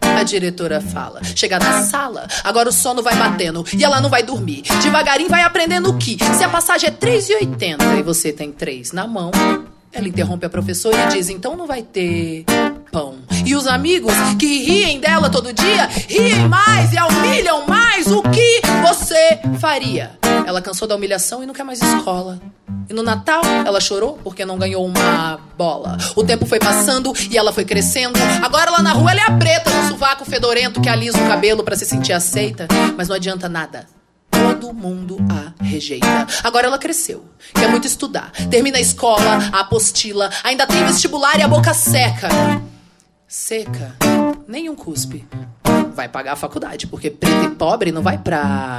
A 0.00 0.22
diretora 0.22 0.80
fala. 0.80 1.22
Chega 1.22 1.58
na 1.58 1.82
sala, 1.82 2.26
agora 2.42 2.68
o 2.68 2.72
sono 2.72 3.02
vai 3.02 3.14
batendo 3.16 3.64
e 3.76 3.84
ela 3.84 4.00
não 4.00 4.08
vai 4.08 4.22
dormir. 4.22 4.62
Devagarinho 4.82 5.28
vai 5.28 5.42
aprendendo 5.42 5.96
que 5.98 6.16
se 6.36 6.44
a 6.44 6.48
passagem 6.48 6.88
é 6.88 6.92
3,80 6.92 7.98
e 7.98 8.02
você 8.02 8.32
tem 8.32 8.50
3 8.50 8.92
na 8.92 9.06
mão, 9.06 9.30
ela 9.96 10.08
interrompe 10.08 10.44
a 10.44 10.50
professora 10.50 11.04
e 11.04 11.08
diz: 11.08 11.30
então 11.30 11.56
não 11.56 11.66
vai 11.66 11.82
ter 11.82 12.44
pão. 12.92 13.16
E 13.44 13.54
os 13.54 13.66
amigos 13.66 14.12
que 14.38 14.62
riem 14.62 15.00
dela 15.00 15.30
todo 15.30 15.52
dia, 15.52 15.86
riem 16.08 16.48
mais 16.48 16.92
e 16.92 16.98
a 16.98 17.06
humilham 17.06 17.66
mais. 17.66 18.06
O 18.06 18.22
que 18.22 18.60
você 18.82 19.40
faria? 19.58 20.12
Ela 20.46 20.60
cansou 20.60 20.86
da 20.86 20.94
humilhação 20.94 21.42
e 21.42 21.46
não 21.46 21.54
quer 21.54 21.64
mais 21.64 21.80
escola. 21.82 22.38
E 22.88 22.92
no 22.92 23.02
Natal 23.02 23.42
ela 23.44 23.80
chorou 23.80 24.18
porque 24.22 24.44
não 24.44 24.58
ganhou 24.58 24.86
uma 24.86 25.40
bola. 25.56 25.96
O 26.14 26.22
tempo 26.22 26.46
foi 26.46 26.58
passando 26.58 27.12
e 27.30 27.36
ela 27.36 27.52
foi 27.52 27.64
crescendo. 27.64 28.18
Agora 28.42 28.70
lá 28.70 28.82
na 28.82 28.92
rua 28.92 29.10
ela 29.10 29.20
é 29.20 29.24
a 29.24 29.36
preta 29.36 29.70
no 29.70 29.88
sovaco 29.88 30.24
fedorento 30.24 30.80
que 30.80 30.88
alisa 30.88 31.18
o 31.18 31.26
cabelo 31.26 31.64
para 31.64 31.74
se 31.74 31.86
sentir 31.86 32.12
aceita. 32.12 32.68
Mas 32.96 33.08
não 33.08 33.16
adianta 33.16 33.48
nada. 33.48 33.86
Todo 34.46 34.72
mundo 34.72 35.18
a 35.28 35.62
rejeita. 35.62 36.26
Agora 36.44 36.68
ela 36.68 36.78
cresceu, 36.78 37.24
quer 37.52 37.68
muito 37.68 37.86
estudar. 37.86 38.30
Termina 38.48 38.78
a 38.78 38.80
escola, 38.80 39.50
a 39.52 39.60
apostila, 39.60 40.30
ainda 40.44 40.66
tem 40.66 40.84
vestibular 40.84 41.38
e 41.38 41.42
a 41.42 41.48
boca 41.48 41.74
seca. 41.74 42.28
Seca, 43.26 43.96
nenhum 44.46 44.76
cuspe. 44.76 45.26
Vai 45.94 46.08
pagar 46.08 46.34
a 46.34 46.36
faculdade, 46.36 46.86
porque 46.86 47.10
preto 47.10 47.44
e 47.44 47.50
pobre 47.50 47.90
não 47.90 48.02
vai 48.02 48.18
pra 48.18 48.78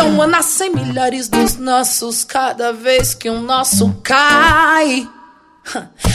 Nascem 0.00 0.70
milhares 0.74 1.28
dos 1.28 1.56
nossos 1.56 2.24
cada 2.24 2.72
vez 2.72 3.12
que 3.12 3.28
um 3.28 3.42
nosso 3.42 3.94
cai. 4.02 5.06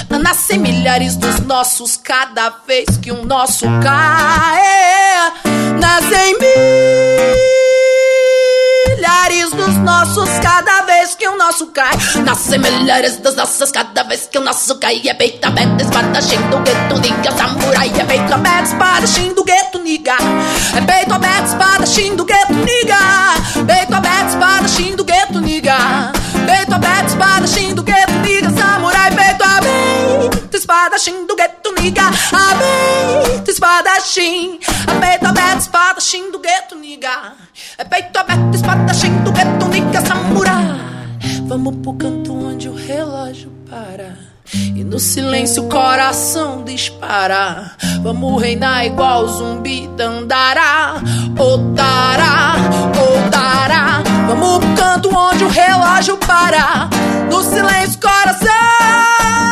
Nascem 0.09 0.57
milhares 0.57 1.15
dos 1.15 1.39
nossos 1.41 1.95
cada 1.95 2.49
vez 2.65 2.97
que 2.97 3.11
um 3.11 3.23
nosso 3.23 3.65
cai. 3.83 5.31
Nascem 5.79 6.35
milhares 8.89 9.51
dos 9.51 9.75
nossos 9.77 10.29
cada 10.39 10.81
vez 10.81 10.84
o 10.84 10.84
nosso 11.45 11.67
cai. 11.67 11.95
Nascem 12.23 12.57
milhares 12.57 13.17
das 13.17 13.35
nossas 13.35 13.69
cada 13.69 14.01
vez 14.03 14.27
que 14.27 14.37
o 14.37 14.41
nosso 14.41 14.79
cai. 14.79 15.07
É 15.07 15.13
peito 15.13 15.45
aberto, 15.45 15.81
espadachim 15.81 16.41
do 16.49 16.57
gueto, 16.59 16.97
niga, 16.99 17.31
samurai. 17.37 17.91
É 17.99 18.03
peito 18.03 18.33
aberto, 18.33 18.65
espadachim 18.65 19.33
do 19.33 19.43
gueto, 19.43 19.77
niga. 19.79 20.15
É 20.75 20.81
peito 20.81 21.13
aberto, 21.13 21.47
espadachim 21.47 22.15
do 22.15 22.25
gueto, 22.25 22.53
niga. 22.53 22.97
Peito 23.67 23.93
aberto, 23.93 24.29
espadachim 24.29 24.95
do 24.95 25.03
gueto, 25.03 25.39
niga. 25.39 26.11
Peito 26.47 26.73
aberto, 26.73 27.09
espadachim 27.09 27.75
do 27.75 27.83
gueto, 27.83 28.13
niga, 28.23 28.49
samurai. 28.49 29.11
Peito 29.11 29.43
aberto, 29.43 30.55
espadachim 30.55 31.27
do 31.27 31.35
gueto, 31.35 31.75
niga. 31.79 32.07
Aberto, 32.07 33.51
peito 34.99 35.27
aberto, 35.27 35.59
espadachim 35.59 36.31
do 36.31 36.39
gueto, 36.39 36.75
niga. 36.75 37.33
É 37.77 37.83
peito 37.83 38.17
aberto, 38.17 38.55
espadachim 38.55 39.15
do 39.23 39.31
gueto, 39.31 39.67
niga, 39.67 40.01
samurai. 40.01 40.94
Vamos 41.47 41.75
pro 41.75 41.93
canto 41.93 42.33
onde 42.33 42.67
o 42.67 42.75
relógio 42.75 43.51
para. 43.69 44.17
E 44.53 44.83
no 44.83 44.99
silêncio 44.99 45.63
o 45.63 45.69
coração 45.69 46.63
dispara. 46.63 47.71
Vamos 48.01 48.41
reinar 48.41 48.85
igual 48.85 49.27
zumbi 49.27 49.87
dandará. 49.95 50.95
Odará, 51.37 52.55
odará. 52.99 54.03
Vamos 54.27 54.57
pro 54.59 54.75
canto 54.75 55.15
onde 55.15 55.43
o 55.43 55.49
relógio 55.49 56.17
para. 56.17 56.89
No 57.29 57.43
silêncio 57.43 57.99
coração 57.99 59.44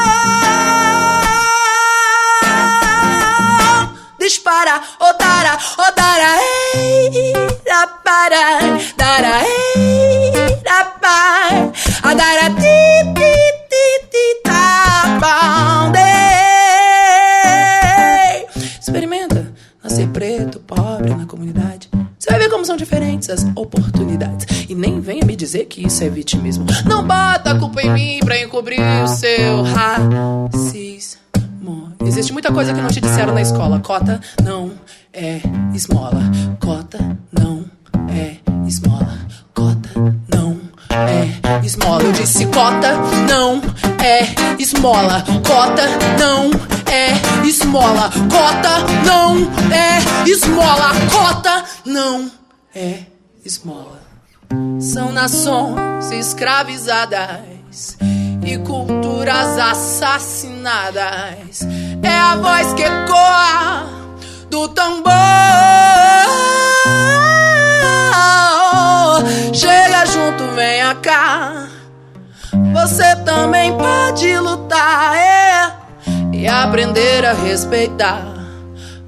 dispara. 4.23 4.81
Odará, 4.99 5.59
odará. 5.77 6.37
Ei, 6.75 7.33
da 7.65 7.87
para, 7.87 8.79
dará, 8.95 9.43
ei, 9.43 10.31
da 10.63 10.85
para. 10.85 11.71
Adará, 12.03 12.49
ti, 12.51 12.61
ti, 13.15 13.33
ti, 13.69 13.85
ti, 14.11 14.41
tá 14.43 15.19
bom, 15.19 15.91
dei. 15.91 16.03
Experimenta 18.79 19.51
nascer 19.83 20.07
preto, 20.07 20.59
pobre 20.61 21.13
na 21.13 21.25
comunidade. 21.25 21.89
Você 22.17 22.29
vai 22.29 22.39
ver 22.39 22.49
como 22.49 22.63
são 22.65 22.77
diferentes 22.77 23.29
as 23.29 23.45
oportunidades. 23.55 24.69
E 24.69 24.75
nem 24.75 25.01
venha 25.01 25.25
me 25.25 25.35
dizer 25.35 25.65
que 25.65 25.85
isso 25.85 26.01
é 26.03 26.09
vitimismo. 26.09 26.65
Não 26.85 27.05
bota 27.05 27.51
a 27.51 27.59
culpa 27.59 27.81
em 27.81 27.91
mim 27.91 28.19
pra 28.23 28.39
encobrir 28.39 28.79
o 28.79 29.07
seu 29.07 29.63
racismo. 29.63 31.21
Existe 32.05 32.33
muita 32.33 32.51
coisa 32.51 32.73
que 32.73 32.81
não 32.81 32.89
te 32.89 32.99
disseram 32.99 33.33
na 33.33 33.41
escola. 33.41 33.79
Cota 33.79 34.19
não 34.43 34.71
é 35.13 35.41
esmola. 35.73 36.21
Cota 36.59 37.17
não 37.31 37.65
é 38.09 38.37
esmola. 38.67 39.17
Cota 39.53 39.89
não 40.33 40.59
é 40.89 41.65
esmola. 41.65 42.03
Eu 42.03 42.11
disse 42.11 42.45
cota 42.47 42.97
não 43.29 43.61
é 44.03 44.61
esmola. 44.61 45.23
Cota 45.47 45.83
não 46.19 46.51
é 46.91 47.47
esmola. 47.47 48.11
Cota 48.29 48.79
não 49.05 49.37
é 49.71 50.29
esmola. 50.29 50.91
Cota 51.11 51.63
não 51.85 52.29
é 52.75 53.03
esmola. 53.45 54.01
São 54.79 55.11
nações 55.11 56.11
escravizadas 56.11 57.97
e 58.45 58.57
culturas 58.57 58.92
assassinadas. 59.29 61.61
É 62.01 62.19
a 62.19 62.35
voz 62.35 62.73
que 62.73 62.81
ecoa 62.83 63.85
do 64.49 64.67
tambor. 64.69 65.13
Chega 69.53 70.05
junto, 70.05 70.43
venha 70.55 70.95
cá. 70.95 71.67
Você 72.73 73.15
também 73.23 73.77
pode 73.77 74.37
lutar 74.39 75.15
é, 75.15 75.71
e 76.33 76.47
aprender 76.47 77.23
a 77.25 77.33
respeitar. 77.33 78.33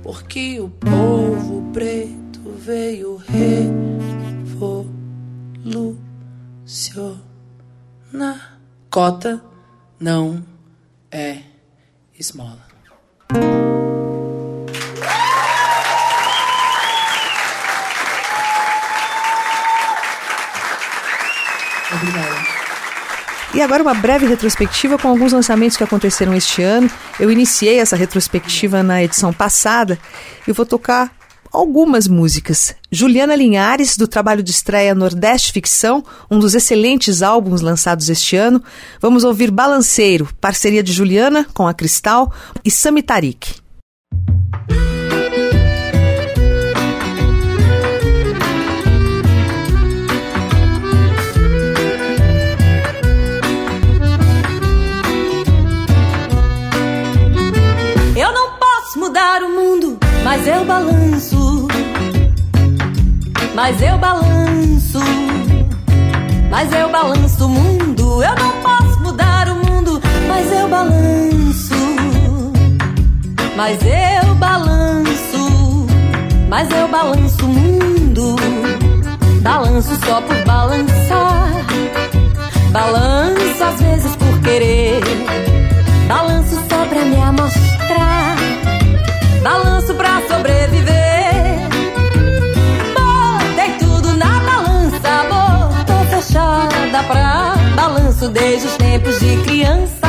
Porque 0.01 0.59
o 0.59 0.69
povo 0.69 1.69
preto 1.73 2.41
veio 2.57 3.21
revolucionar. 3.27 4.85
Cota 8.89 9.41
não 10.05 10.45
é 11.11 11.39
esmola. 12.19 12.63
Obrigada. 21.91 22.35
E 23.55 23.61
agora 23.63 23.81
uma 23.81 23.95
breve 23.95 24.27
retrospectiva 24.27 24.99
com 24.99 25.07
alguns 25.07 25.33
lançamentos 25.33 25.75
que 25.75 25.83
aconteceram 25.83 26.35
este 26.35 26.61
ano. 26.61 26.87
Eu 27.19 27.31
iniciei 27.31 27.79
essa 27.79 27.95
retrospectiva 27.95 28.83
na 28.83 29.01
edição 29.01 29.33
passada 29.33 29.97
e 30.47 30.51
vou 30.51 30.67
tocar 30.67 31.11
algumas 31.55 32.07
músicas. 32.07 32.75
Juliana 32.91 33.35
Linhares, 33.35 33.95
do 33.97 34.07
trabalho 34.07 34.43
de 34.43 34.51
estreia 34.51 34.93
Nordeste 34.93 35.53
Ficção, 35.53 36.03
um 36.29 36.37
dos 36.37 36.53
excelentes 36.53 37.21
álbuns 37.21 37.61
lançados 37.61 38.09
este 38.09 38.35
ano. 38.35 38.61
Vamos 39.01 39.23
ouvir 39.23 39.51
Balanceiro, 39.51 40.27
parceria 40.39 40.83
de 40.83 40.91
Juliana 40.91 41.47
com 41.53 41.67
a 41.67 41.73
Cristal 41.73 42.31
e 42.63 42.69
Sami 42.69 43.01
Tarik. 43.01 43.55
Eu 58.17 58.31
não 58.33 58.57
posso 58.57 58.99
mudar 58.99 59.41
o 59.43 59.49
mundo, 59.49 59.97
mas 60.23 60.47
eu 60.47 60.65
balanço 60.65 61.34
mas 63.55 63.81
eu 63.81 63.97
balanço. 63.97 64.99
Mas 66.51 66.71
eu 66.73 66.89
balanço 66.91 67.45
o 67.45 67.49
mundo, 67.49 68.23
eu 68.23 68.35
não 68.35 68.51
posso 68.61 68.99
mudar 69.01 69.47
o 69.49 69.55
mundo, 69.55 70.01
mas 70.27 70.51
eu 70.51 70.69
balanço. 70.69 71.75
Mas 73.55 73.79
eu 73.81 74.35
balanço, 74.35 75.87
mas 76.49 76.69
eu 76.69 76.87
balanço 76.89 77.45
o 77.45 77.47
mundo. 77.47 78.35
Balanço 79.41 79.95
só 80.05 80.21
por 80.21 80.35
balançar. 80.43 81.65
Balanço 82.71 83.63
às 83.63 83.81
vezes 83.81 84.15
por 84.17 84.41
querer. 84.41 85.01
Balanço 86.07 86.55
só 86.69 86.85
pra 86.85 87.01
me 87.05 87.21
amostrar. 87.21 88.35
Balanço 89.41 89.93
pra 89.95 90.21
sobreviver. 90.27 91.04
Balanço 98.25 98.29
desde 98.29 98.67
os 98.67 98.77
tempos 98.77 99.19
de 99.19 99.37
criança. 99.43 100.07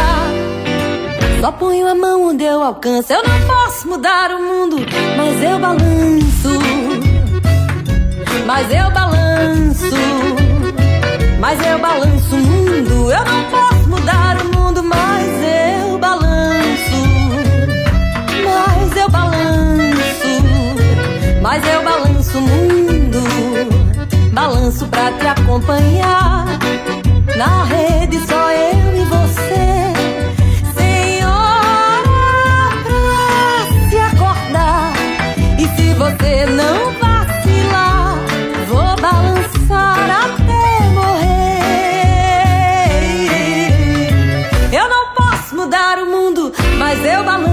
Só 1.40 1.52
ponho 1.52 1.86
a 1.86 1.94
mão 1.94 2.28
onde 2.28 2.44
eu 2.44 2.62
alcanço. 2.62 3.12
Eu 3.12 3.22
não 3.22 3.46
posso 3.46 3.88
mudar 3.88 4.30
o 4.30 4.40
mundo, 4.40 4.76
mas 5.16 5.42
eu 5.42 5.58
balanço. 5.58 6.58
Mas 8.46 8.72
eu 8.72 8.90
balanço. 8.90 9.96
Mas 11.38 11.66
eu 11.66 11.78
balanço 11.78 12.34
o 12.34 12.38
mundo. 12.38 13.12
Eu 13.12 13.24
não 13.24 13.44
posso 13.50 13.88
mudar 13.88 14.36
o 14.40 14.44
mundo, 14.56 14.82
mas 14.82 15.28
eu 15.82 15.98
balanço. 15.98 16.96
Mas 18.44 18.96
eu 18.96 19.10
balanço. 19.10 20.42
Mas 21.42 21.68
eu 21.68 21.82
balanço 21.82 22.38
o 22.38 22.40
mundo. 22.40 23.18
Balanço 24.32 24.86
pra 24.86 25.12
te 25.12 25.26
acompanhar. 25.26 26.46
Na 27.36 27.64
rede 27.64 28.18
só 28.26 28.50
eu 28.50 28.96
e 28.96 29.04
você. 29.04 29.76
você 35.96 36.46
não 36.46 36.92
vacilar, 37.00 38.14
vou 38.68 38.96
balançar 39.00 40.10
até 40.10 40.88
morrer. 40.90 41.56
Eu 44.72 44.88
não 44.88 45.14
posso 45.14 45.56
mudar 45.56 45.98
o 45.98 46.06
mundo, 46.06 46.52
mas 46.78 47.04
eu 47.04 47.24
balanço. 47.24 47.45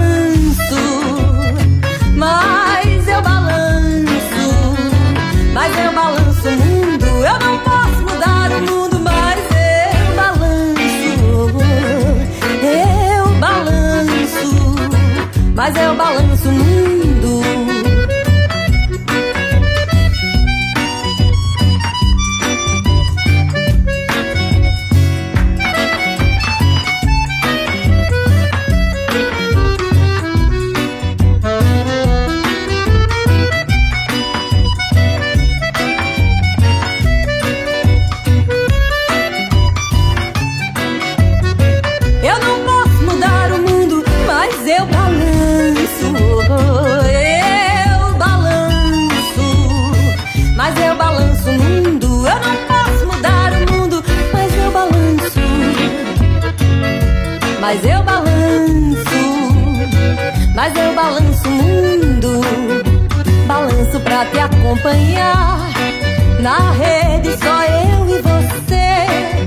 Mas 57.74 57.86
eu 57.86 58.04
balanço, 58.04 59.10
mas 60.54 60.76
eu 60.76 60.94
balanço 60.94 61.48
o 61.48 61.52
mundo. 61.52 62.42
Balanço 63.48 64.00
pra 64.02 64.26
te 64.28 64.38
acompanhar. 64.38 65.72
Na 66.40 66.72
rede 66.74 67.36
só 67.36 67.64
eu 67.64 68.16
e 68.16 68.22
você. 68.22 69.43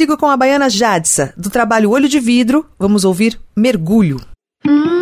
Sigo 0.00 0.16
com 0.16 0.30
a 0.30 0.34
baiana 0.34 0.70
Jadsa, 0.70 1.34
do 1.36 1.50
trabalho 1.50 1.90
Olho 1.90 2.08
de 2.08 2.18
Vidro. 2.18 2.64
Vamos 2.78 3.04
ouvir 3.04 3.38
Mergulho. 3.54 4.18
do 4.64 4.99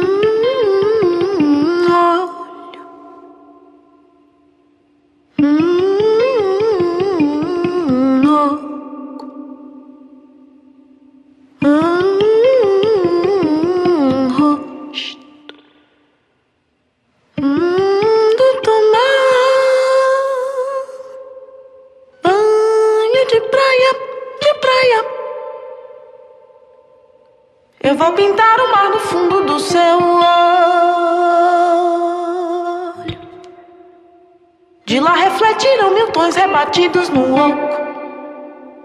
Refletirão 35.19 35.95
mil 35.95 36.07
tons 36.13 36.37
rebatidos 36.37 37.09
no 37.09 37.35
oco. 37.35 37.69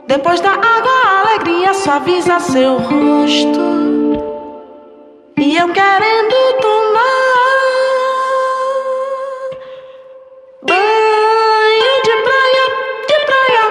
Depois 0.08 0.42
da 0.42 0.50
água, 0.50 0.92
a 1.06 1.20
alegria 1.20 1.76
suaviza 1.76 2.40
seu 2.40 2.78
rosto. 2.78 3.60
E 5.38 5.56
eu 5.56 5.70
querendo 5.70 6.36
tomar 6.60 7.04
banho 10.64 12.02
de 12.04 12.16
praia, 12.28 12.66
de 13.08 13.18
praia. 13.28 13.66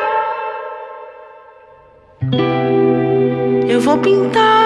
Eu 3.68 3.80
vou 3.80 3.98
pintar 3.98 4.61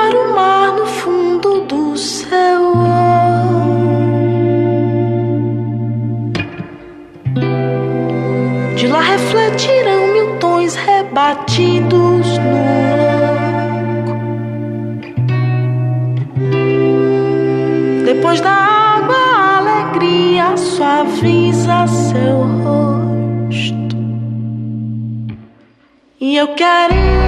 eu 26.47 26.55
querendo 26.55 27.26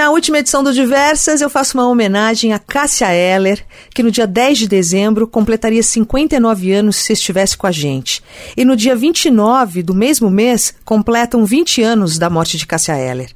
na 0.00 0.08
última 0.08 0.38
edição 0.38 0.64
do 0.64 0.72
Diversas, 0.72 1.42
eu 1.42 1.50
faço 1.50 1.76
uma 1.76 1.86
homenagem 1.86 2.54
a 2.54 2.58
Cássia 2.58 3.12
Eller, 3.12 3.62
que 3.94 4.02
no 4.02 4.10
dia 4.10 4.26
10 4.26 4.60
de 4.60 4.66
dezembro 4.66 5.28
completaria 5.28 5.82
59 5.82 6.72
anos 6.72 6.96
se 6.96 7.12
estivesse 7.12 7.54
com 7.54 7.66
a 7.66 7.70
gente. 7.70 8.22
E 8.56 8.64
no 8.64 8.74
dia 8.74 8.96
29 8.96 9.82
do 9.82 9.92
mesmo 9.92 10.30
mês, 10.30 10.74
completam 10.86 11.44
20 11.44 11.82
anos 11.82 12.18
da 12.18 12.30
morte 12.30 12.56
de 12.56 12.66
Cássia 12.66 12.96
Eller. 12.98 13.28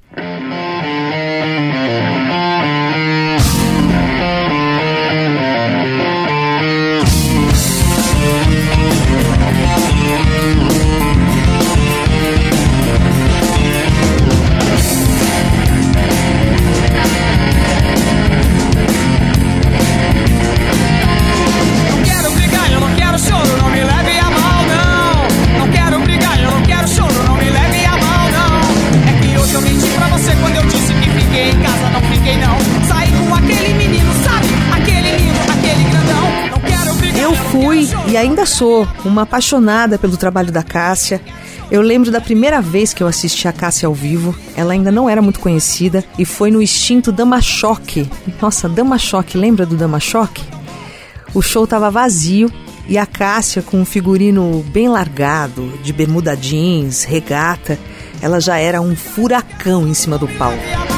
Ainda 38.45 38.47
sou 38.47 38.86
uma 39.05 39.22
apaixonada 39.22 39.99
pelo 39.99 40.18
trabalho 40.18 40.53
da 40.53 40.62
Cássia. 40.62 41.20
Eu 41.70 41.80
lembro 41.80 42.11
da 42.11 42.20
primeira 42.20 42.61
vez 42.61 42.92
que 42.92 43.03
eu 43.03 43.07
assisti 43.07 43.49
a 43.49 43.53
Cássia 43.53 43.86
ao 43.86 43.95
vivo. 43.95 44.34
Ela 44.55 44.74
ainda 44.74 44.92
não 44.92 45.09
era 45.09 45.22
muito 45.22 45.40
conhecida 45.40 46.05
e 46.18 46.26
foi 46.26 46.51
no 46.51 46.61
extinto 46.61 47.11
Dama 47.11 47.40
Choque. 47.40 48.09
Nossa, 48.40 48.68
Dama 48.68 48.99
Choque, 48.99 49.38
lembra 49.38 49.64
do 49.64 49.76
Dama 49.76 49.99
Choque? 49.99 50.45
O 51.32 51.40
show 51.40 51.66
tava 51.66 51.90
vazio 51.90 52.53
e 52.86 52.99
a 52.99 53.07
Cássia 53.07 53.62
com 53.62 53.80
um 53.80 53.84
figurino 53.84 54.62
bem 54.68 54.88
largado, 54.88 55.72
de 55.82 55.92
bermuda 55.92 56.36
jeans, 56.36 57.03
regata, 57.03 57.78
ela 58.20 58.40
já 58.40 58.59
era 58.59 58.82
um 58.82 58.95
furacão 58.95 59.88
em 59.88 59.95
cima 59.95 60.18
do 60.18 60.28
palco. 60.28 60.93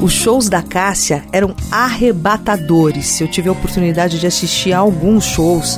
Os 0.00 0.12
shows 0.12 0.48
da 0.48 0.62
Cássia 0.62 1.24
eram 1.32 1.56
arrebatadores. 1.72 3.20
Eu 3.20 3.26
tive 3.26 3.48
a 3.48 3.52
oportunidade 3.52 4.20
de 4.20 4.28
assistir 4.28 4.72
a 4.72 4.78
alguns 4.78 5.24
shows, 5.24 5.76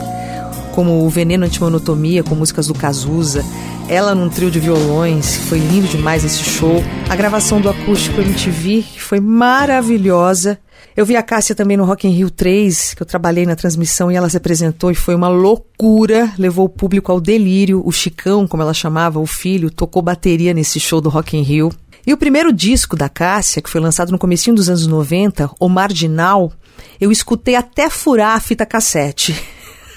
como 0.75 1.05
o 1.05 1.09
Veneno 1.09 1.47
Antimonotomia, 1.47 2.23
com 2.23 2.35
músicas 2.35 2.67
do 2.67 2.75
Cazuza, 2.75 3.43
ela 3.89 4.15
num 4.15 4.29
trio 4.29 4.51
de 4.51 4.61
violões, 4.61 5.37
foi 5.49 5.59
lindo 5.59 5.89
demais 5.89 6.23
esse 6.23 6.45
show. 6.45 6.85
A 7.09 7.17
gravação 7.17 7.61
do 7.63 7.69
acústico 7.69 8.21
MTV, 8.21 8.85
que 8.93 9.03
foi 9.03 9.21
maravilhosa. 9.21 10.59
Eu 10.95 11.07
vi 11.07 11.17
a 11.17 11.23
Cássia 11.23 11.55
também 11.55 11.77
no 11.77 11.85
Rock 11.85 12.07
in 12.07 12.13
Rio 12.13 12.31
3, 12.31 12.95
que 12.95 13.03
eu 13.03 13.07
trabalhei 13.07 13.47
na 13.47 13.57
transmissão 13.57 14.13
e 14.13 14.17
ela 14.17 14.29
se 14.29 14.37
apresentou 14.37 14.91
e 14.91 14.95
foi 14.95 15.15
uma 15.15 15.29
loucura, 15.29 16.31
levou 16.39 16.67
o 16.67 16.69
público 16.69 17.11
ao 17.11 17.21
delírio. 17.21 17.83
O 17.85 17.91
Chicão, 17.91 18.47
como 18.47 18.63
ela 18.63 18.75
chamava, 18.75 19.19
o 19.19 19.27
filho, 19.27 19.71
tocou 19.71 20.03
bateria 20.03 20.53
nesse 20.53 20.79
show 20.79 21.01
do 21.01 21.09
Rock 21.09 21.37
in 21.37 21.43
Rio. 21.43 21.73
E 22.07 22.13
o 22.13 22.17
primeiro 22.17 22.53
disco 22.53 22.97
da 22.97 23.09
Cássia, 23.09 23.63
que 23.63 23.71
foi 23.71 23.81
lançado 23.81 24.11
no 24.11 24.19
comecinho 24.19 24.57
dos 24.57 24.69
anos 24.69 24.87
90, 24.87 25.51
O 25.61 25.69
Marginal, 25.69 26.53
eu 27.01 27.13
escutei 27.13 27.55
até 27.55 27.91
furar 27.91 28.37
a 28.37 28.41
fita 28.41 28.65
cassete. 28.65 29.35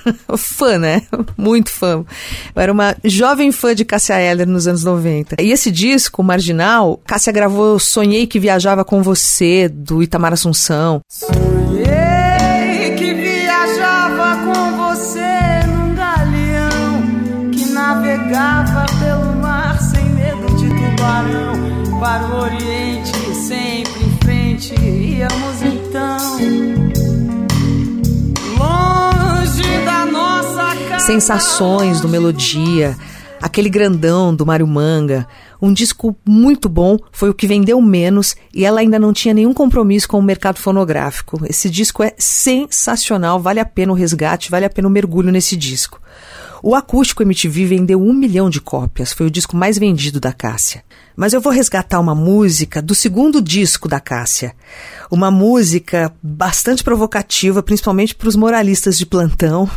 fã, 0.38 0.78
né? 0.78 1.04
Muito 1.38 1.70
fã. 1.70 2.06
Eu 2.56 2.62
era 2.62 2.72
uma 2.72 2.96
jovem 3.04 3.52
fã 3.52 3.74
de 3.74 3.86
Cássia 3.86 4.20
Eller 4.20 4.48
nos 4.48 4.68
anos 4.68 4.84
90. 4.84 5.42
E 5.42 5.52
esse 5.52 5.72
disco, 5.72 6.24
Marginal, 6.24 7.00
Cássia 7.06 7.32
gravou 7.32 7.80
Sonhei 7.80 8.28
que 8.28 8.40
Viajava 8.40 8.84
com 8.84 9.02
Você, 9.02 9.70
do 9.70 10.04
Itamar 10.04 10.34
Assunção. 10.34 11.02
Sonhei 11.10 12.96
que 12.98 13.14
viajava 13.14 14.38
com 14.44 14.78
você 14.78 15.68
num 15.68 15.96
galeão 15.96 17.52
que 17.52 17.66
navegava 17.68 18.86
Para 22.04 22.26
o 22.26 22.42
Oriente, 22.42 23.14
sempre 23.34 24.04
em 24.04 24.18
frente, 24.22 24.76
íamos 24.78 25.62
então. 25.62 26.18
Longe 28.58 29.86
da 29.86 30.06
nossa 30.06 30.76
casa. 30.90 31.06
Sensações 31.06 32.02
do 32.02 32.10
Melodia, 32.10 32.98
aquele 33.42 33.70
grandão 33.70 34.36
do 34.36 34.46
Mário 34.46 34.68
Manga. 34.68 35.26
Um 35.62 35.72
disco 35.72 36.14
muito 36.28 36.68
bom, 36.68 36.98
foi 37.10 37.30
o 37.30 37.34
que 37.34 37.48
vendeu 37.48 37.80
menos 37.80 38.36
e 38.54 38.66
ela 38.66 38.82
ainda 38.82 39.00
não 39.00 39.14
tinha 39.14 39.34
nenhum 39.34 39.54
compromisso 39.54 40.10
com 40.10 40.20
o 40.20 40.22
mercado 40.22 40.60
fonográfico. 40.60 41.40
Esse 41.50 41.70
disco 41.70 42.04
é 42.04 42.14
sensacional, 42.18 43.40
vale 43.40 43.62
a 43.62 43.66
pena 43.66 43.94
o 43.94 43.96
resgate, 43.96 44.52
vale 44.52 44.66
a 44.66 44.70
pena 44.70 44.90
o 44.90 44.92
mergulho 44.92 45.32
nesse 45.32 45.56
disco. 45.56 46.02
O 46.66 46.76
acústico 46.76 47.22
MTV 47.22 47.66
vendeu 47.66 48.02
um 48.02 48.14
milhão 48.14 48.50
de 48.50 48.62
cópias, 48.62 49.12
foi 49.12 49.26
o 49.26 49.30
disco 49.30 49.54
mais 49.54 49.78
vendido 49.78 50.18
da 50.18 50.32
Cássia. 50.32 50.82
Mas 51.14 51.34
eu 51.34 51.42
vou 51.42 51.52
resgatar 51.52 52.00
uma 52.00 52.16
música 52.16 52.82
do 52.82 52.96
segundo 52.96 53.42
disco 53.42 53.90
da 53.90 54.00
Cássia. 54.00 54.56
Uma 55.12 55.30
música 55.30 56.16
bastante 56.24 56.82
provocativa, 56.82 57.62
principalmente 57.62 58.16
para 58.16 58.30
os 58.30 58.38
moralistas 58.38 58.98
de 58.98 59.06
plantão. 59.06 59.70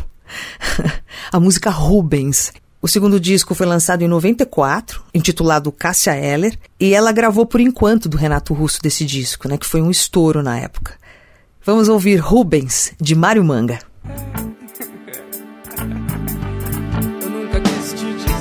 a 1.33 1.41
música 1.41 1.71
Rubens. 1.71 2.53
O 2.81 2.87
segundo 2.87 3.19
disco 3.19 3.53
foi 3.53 3.67
lançado 3.67 4.03
em 4.03 4.09
94, 4.09 5.03
intitulado 5.13 5.73
Cássia 5.73 6.15
Eller, 6.17 6.57
e 6.79 6.95
ela 6.95 7.11
gravou 7.11 7.45
por 7.45 7.61
enquanto 7.61 8.09
do 8.09 8.17
Renato 8.17 8.55
Russo 8.55 8.81
desse 8.81 9.05
disco, 9.05 9.49
né, 9.49 9.59
que 9.59 9.67
foi 9.67 9.83
um 9.83 9.91
estouro 9.91 10.41
na 10.41 10.57
época. 10.57 10.95
Vamos 11.65 11.89
ouvir 11.89 12.19
Rubens, 12.19 12.93
de 13.01 13.17
Mário 13.17 13.43
Manga. 13.43 13.81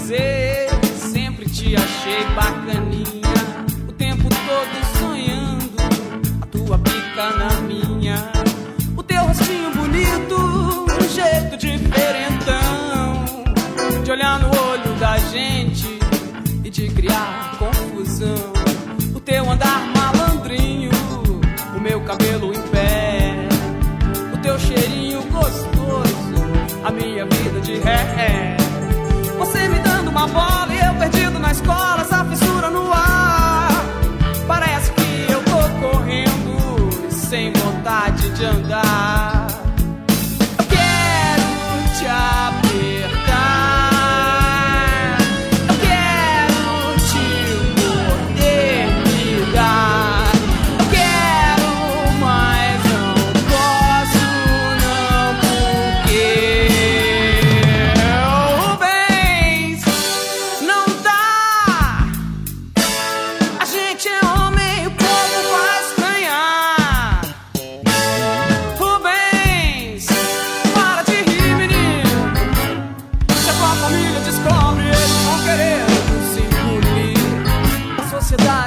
Dizer, 0.05 0.69
sempre 1.11 1.49
te 1.49 1.75
achei 1.75 2.23
bacaninha. 2.35 3.65
O 3.87 3.91
tempo 3.91 4.29
todo 4.29 4.99
sonhando, 4.99 5.75
a 6.41 6.45
tua 6.45 6.77
pica 6.77 7.31
na 7.37 7.61
minha. 7.61 8.31
O 8.95 9.01
teu 9.01 9.23
rostinho 9.23 9.71
bonito, 9.71 10.35
um 10.35 11.09
jeito 11.09 11.57
diferentão. 11.57 13.25
De 14.03 14.11
olhar 14.11 14.39
no 14.39 14.47
olho 14.47 14.93
da 14.99 15.17
gente 15.17 15.87
e 16.63 16.69
de 16.69 16.87
criar 16.89 17.57
confusão. 17.57 18.53
O 19.15 19.19
teu 19.19 19.49
andar 19.49 19.87
malandrinho, 19.87 20.91
o 21.75 21.79
meu 21.79 21.99
cabelo 22.01 22.53
em 22.53 22.61
pé. 22.69 23.47
O 24.31 24.37
teu 24.37 24.59
cheirinho 24.59 25.23
gostoso, 25.31 26.35
a 26.83 26.91
minha 26.91 27.25
vida 27.25 27.59
de 27.59 27.79
ré. 27.79 28.54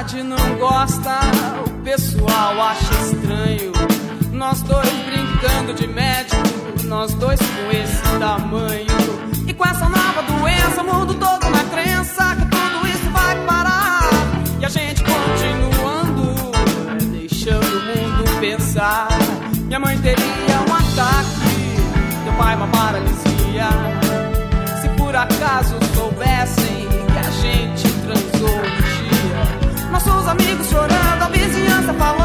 Sociedade 0.09 0.23
não 0.23 0.57
gosta, 0.57 1.19
o 1.65 1.69
pessoal 1.83 2.61
acha 2.61 2.93
estranho. 3.01 3.71
Nós 4.31 4.61
dois 4.63 4.89
brincando 5.05 5.73
de 5.73 5.87
médico, 5.87 6.41
nós 6.85 7.13
dois 7.13 7.39
com 7.39 7.71
esse 7.71 8.01
tamanho. 8.19 8.87
E 9.47 9.53
com 9.53 9.65
essa 9.65 9.87
nova 9.87 10.23
doença, 10.23 10.81
o 10.81 10.85
mundo 10.85 11.13
todo 11.15 11.49
na 11.49 11.63
crença 11.65 12.35
que 12.35 12.45
tudo 12.45 12.87
isso 12.87 13.09
vai 13.11 13.45
parar. 13.45 14.09
E 14.59 14.65
a 14.65 14.69
gente 14.69 15.03
continuando, 15.03 16.51
deixando 17.11 17.77
o 17.77 17.81
mundo 17.81 18.39
pensar. 18.39 19.09
Minha 19.65 19.79
mãe 19.79 19.97
teria 19.99 20.59
um 20.67 20.73
ataque, 20.73 22.23
teu 22.23 22.33
pai 22.33 22.55
uma 22.55 22.67
paralisia. 22.67 23.69
Se 24.81 24.89
por 24.89 25.15
acaso 25.15 25.88
nossos 30.05 30.27
amigos 30.27 30.67
chorando, 30.67 31.23
a 31.23 31.29
vizinhança 31.29 31.93
falando, 31.93 32.18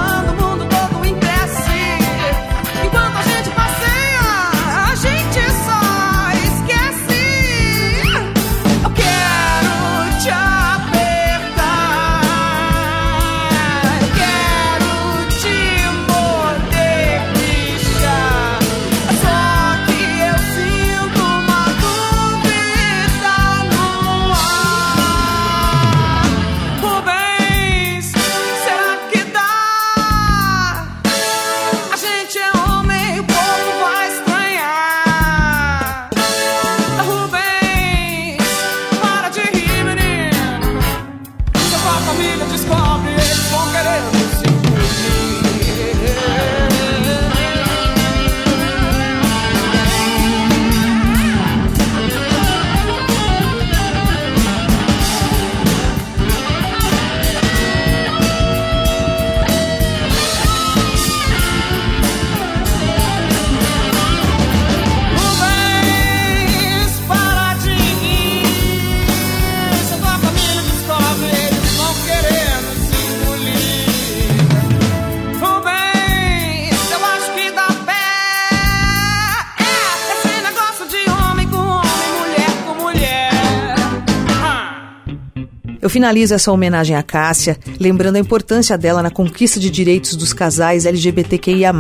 Eu 85.85 85.91
finalizo 85.91 86.33
essa 86.33 86.51
homenagem 86.51 86.97
à 86.97 87.03
Cássia, 87.03 87.59
lembrando 87.79 88.17
a 88.17 88.19
importância 88.19 88.79
dela 88.79 89.03
na 89.03 89.11
conquista 89.11 89.61
de 89.61 89.69
direitos 89.69 90.17
dos 90.17 90.33
casais 90.33 90.87
LGBTQIA. 90.87 91.75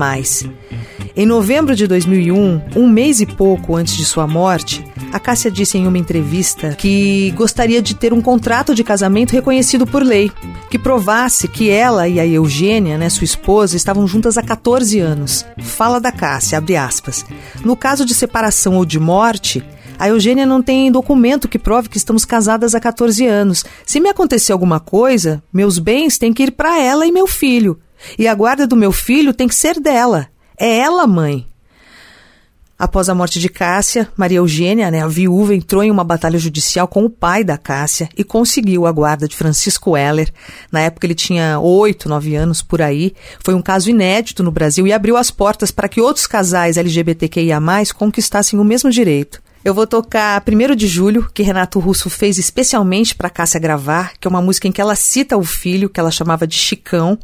Em 1.16 1.24
novembro 1.24 1.74
de 1.74 1.86
2001, 1.86 2.60
um 2.76 2.86
mês 2.86 3.22
e 3.22 3.24
pouco 3.26 3.74
antes 3.74 3.96
de 3.96 4.04
sua 4.04 4.26
morte, 4.26 4.84
a 5.10 5.18
Cássia 5.18 5.50
disse 5.50 5.78
em 5.78 5.86
uma 5.86 5.96
entrevista 5.96 6.74
que 6.74 7.30
gostaria 7.30 7.80
de 7.80 7.94
ter 7.94 8.12
um 8.12 8.20
contrato 8.20 8.74
de 8.74 8.84
casamento 8.84 9.32
reconhecido 9.32 9.86
por 9.86 10.02
lei, 10.02 10.30
que 10.68 10.78
provasse 10.78 11.48
que 11.48 11.70
ela 11.70 12.06
e 12.06 12.20
a 12.20 12.26
Eugênia, 12.26 12.98
né, 12.98 13.08
sua 13.08 13.24
esposa, 13.24 13.74
estavam 13.74 14.06
juntas 14.06 14.36
há 14.36 14.42
14 14.42 15.00
anos. 15.00 15.46
Fala 15.62 15.98
da 15.98 16.12
Cássia, 16.12 16.58
abre 16.58 16.76
aspas. 16.76 17.24
No 17.64 17.74
caso 17.74 18.04
de 18.04 18.14
separação 18.14 18.76
ou 18.76 18.84
de 18.84 19.00
morte, 19.00 19.64
a 19.98 20.08
Eugênia 20.08 20.44
não 20.44 20.62
tem 20.62 20.90
documento 20.90 21.48
que 21.48 21.58
prove 21.58 21.88
que 21.88 21.96
estamos 21.96 22.24
casadas 22.24 22.74
há 22.74 22.80
14 22.80 23.26
anos. 23.26 23.64
Se 23.86 24.00
me 24.00 24.08
acontecer 24.08 24.52
alguma 24.52 24.80
coisa, 24.80 25.42
meus 25.52 25.78
bens 25.78 26.18
têm 26.18 26.32
que 26.32 26.42
ir 26.42 26.50
para 26.52 26.80
ela 26.80 27.06
e 27.06 27.12
meu 27.12 27.26
filho. 27.26 27.78
E 28.18 28.28
a 28.28 28.34
guarda 28.34 28.66
do 28.66 28.76
meu 28.76 28.92
filho 28.92 29.32
tem 29.32 29.48
que 29.48 29.54
ser 29.54 29.80
dela. 29.80 30.28
É 30.58 30.78
ela, 30.78 31.06
mãe. 31.06 31.46
Após 32.76 33.08
a 33.08 33.14
morte 33.14 33.38
de 33.38 33.48
Cássia, 33.48 34.08
Maria 34.16 34.38
Eugênia, 34.38 34.90
né, 34.90 35.00
a 35.00 35.06
viúva, 35.06 35.54
entrou 35.54 35.82
em 35.84 35.92
uma 35.92 36.02
batalha 36.02 36.38
judicial 36.40 36.88
com 36.88 37.04
o 37.04 37.10
pai 37.10 37.44
da 37.44 37.56
Cássia 37.56 38.08
e 38.16 38.24
conseguiu 38.24 38.84
a 38.84 38.90
guarda 38.90 39.28
de 39.28 39.36
Francisco 39.36 39.96
Heller. 39.96 40.28
Na 40.72 40.80
época 40.80 41.06
ele 41.06 41.14
tinha 41.14 41.60
oito, 41.60 42.08
nove 42.08 42.34
anos 42.34 42.62
por 42.62 42.82
aí. 42.82 43.14
Foi 43.44 43.54
um 43.54 43.62
caso 43.62 43.90
inédito 43.90 44.42
no 44.42 44.50
Brasil 44.50 44.88
e 44.88 44.92
abriu 44.92 45.16
as 45.16 45.30
portas 45.30 45.70
para 45.70 45.88
que 45.88 46.00
outros 46.00 46.26
casais 46.26 46.76
LGBTQIA 46.76 47.60
conquistassem 47.96 48.58
o 48.58 48.64
mesmo 48.64 48.90
direito. 48.90 49.43
Eu 49.64 49.72
vou 49.72 49.86
tocar 49.86 50.44
1 50.46 50.76
de 50.76 50.86
julho, 50.86 51.26
que 51.32 51.42
Renato 51.42 51.78
Russo 51.78 52.10
fez 52.10 52.36
especialmente 52.36 53.14
para 53.14 53.30
Cássia 53.30 53.58
gravar, 53.58 54.12
que 54.20 54.28
é 54.28 54.30
uma 54.30 54.42
música 54.42 54.68
em 54.68 54.72
que 54.72 54.78
ela 54.78 54.94
cita 54.94 55.38
o 55.38 55.42
filho, 55.42 55.88
que 55.88 55.98
ela 55.98 56.10
chamava 56.10 56.46
de 56.46 56.54
Chicão. 56.54 57.18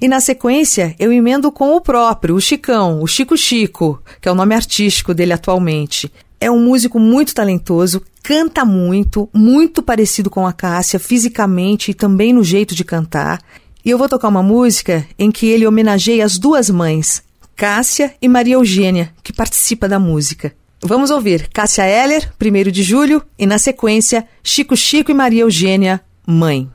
E 0.00 0.08
na 0.08 0.18
sequência, 0.18 0.96
eu 0.98 1.12
emendo 1.12 1.52
com 1.52 1.76
o 1.76 1.82
próprio, 1.82 2.34
o 2.34 2.40
Chicão, 2.40 3.02
o 3.02 3.06
Chico 3.06 3.36
Chico, 3.36 4.02
que 4.22 4.26
é 4.26 4.32
o 4.32 4.34
nome 4.34 4.54
artístico 4.54 5.12
dele 5.12 5.34
atualmente. 5.34 6.10
É 6.40 6.50
um 6.50 6.64
músico 6.64 6.98
muito 6.98 7.34
talentoso, 7.34 8.00
canta 8.22 8.64
muito, 8.64 9.28
muito 9.30 9.82
parecido 9.82 10.30
com 10.30 10.46
a 10.46 10.52
Cássia 10.54 10.98
fisicamente 10.98 11.90
e 11.90 11.94
também 11.94 12.32
no 12.32 12.42
jeito 12.42 12.74
de 12.74 12.84
cantar. 12.84 13.38
E 13.84 13.90
eu 13.90 13.98
vou 13.98 14.08
tocar 14.08 14.28
uma 14.28 14.42
música 14.42 15.06
em 15.18 15.30
que 15.30 15.44
ele 15.44 15.66
homenageia 15.66 16.24
as 16.24 16.38
duas 16.38 16.70
mães, 16.70 17.22
Cássia 17.54 18.14
e 18.22 18.28
Maria 18.28 18.54
Eugênia, 18.54 19.12
que 19.22 19.30
participa 19.30 19.86
da 19.86 19.98
música. 19.98 20.54
Vamos 20.84 21.12
ouvir 21.12 21.48
Cássia 21.48 21.84
Heller, 21.84 22.28
1 22.42 22.70
de 22.72 22.82
julho, 22.82 23.22
e 23.38 23.46
na 23.46 23.56
sequência, 23.56 24.26
Chico 24.42 24.76
Chico 24.76 25.12
e 25.12 25.14
Maria 25.14 25.42
Eugênia, 25.42 26.00
Mãe. 26.26 26.68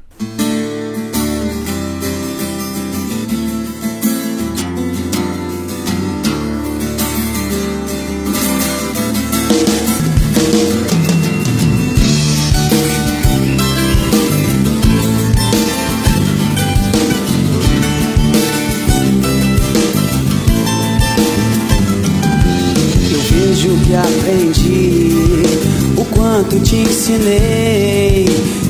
Quanto 26.38 26.60
te 26.60 26.76
ensinei. 26.76 28.26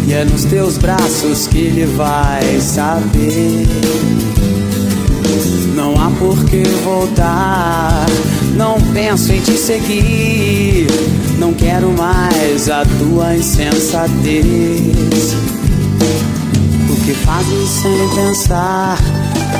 E 0.07 0.13
é 0.13 0.23
nos 0.23 0.45
teus 0.45 0.77
braços 0.77 1.47
que 1.47 1.57
ele 1.57 1.85
vai 1.85 2.61
saber. 2.61 3.67
Não 5.75 5.93
há 5.99 6.09
por 6.11 6.43
que 6.45 6.63
voltar. 6.83 8.05
Não 8.55 8.79
penso 8.93 9.33
em 9.33 9.41
te 9.41 9.57
seguir. 9.57 10.87
Não 11.37 11.53
quero 11.53 11.91
mais 11.91 12.69
a 12.69 12.85
tua 12.85 13.35
insensatez. 13.35 14.45
O 16.89 16.95
que 17.05 17.13
fazes 17.13 17.69
sem 17.69 18.09
pensar? 18.15 18.97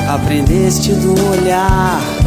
Aprendeste 0.08 0.92
do 0.94 1.12
olhar 1.30 2.17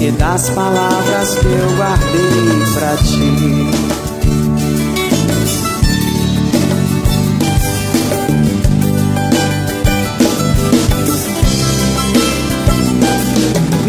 e 0.00 0.10
das 0.12 0.48
palavras 0.50 1.34
que 1.34 1.44
eu 1.44 1.76
guardei 1.76 2.64
pra 2.72 2.96
ti. 2.96 3.70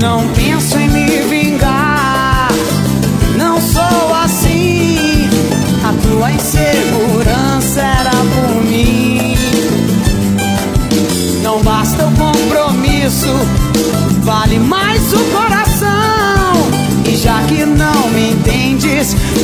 Não 0.01 0.28
penso 0.34 0.78
em 0.78 0.89
me 0.89 1.22
vingar, 1.30 2.49
não 3.38 3.62
sou 3.62 4.14
assim. 4.26 5.30
A 5.86 5.93
tua 5.93 6.32
insegurança 6.34 7.80
era 7.80 8.12
por 8.12 8.64
mim. 8.66 9.36
Não 11.41 11.62
basta 11.64 12.05
o 12.05 12.12
compromisso, 12.18 13.34
vale 14.24 14.59
mais 14.59 15.14
o 15.14 15.20
coração. 15.32 15.61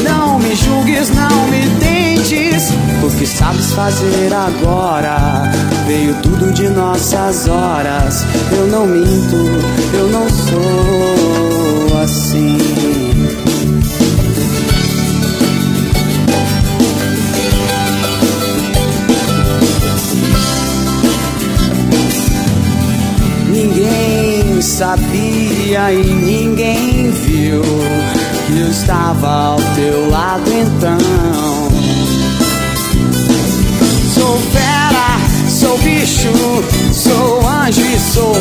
Não 0.03 0.37
me 0.39 0.55
julgues, 0.55 1.09
não 1.09 1.47
me 1.47 1.61
tentes. 1.79 2.69
O 3.03 3.09
que 3.17 3.25
sabes 3.25 3.71
fazer 3.73 4.31
agora 4.33 5.51
veio 5.87 6.13
tudo 6.21 6.51
de 6.53 6.69
nossas 6.69 7.47
horas. 7.47 8.23
Eu 8.51 8.67
não 8.67 8.85
minto, 8.85 9.35
eu 9.93 10.09
não 10.09 10.29
sou 10.29 12.01
assim. 12.03 12.57
Ninguém 23.49 24.61
sabia 24.61 25.93
e 25.93 26.03
ninguém 26.03 27.09
viu 27.09 27.63
que 28.47 28.59
eu 28.59 28.69
estava 28.69 29.27
ao 29.27 29.57
teu 29.75 30.09
lado 30.09 30.49
então. 30.53 30.97
Sou 34.13 34.39
fera, 34.53 35.19
sou 35.49 35.77
bicho, 35.79 36.31
sou 36.93 37.45
anjo 37.45 37.81
e 37.81 37.99
sou 37.99 38.36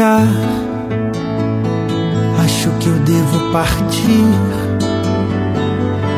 ficar, 0.00 0.26
acho 2.42 2.70
que 2.78 2.88
eu 2.88 2.98
devo 3.00 3.52
partir. 3.52 4.24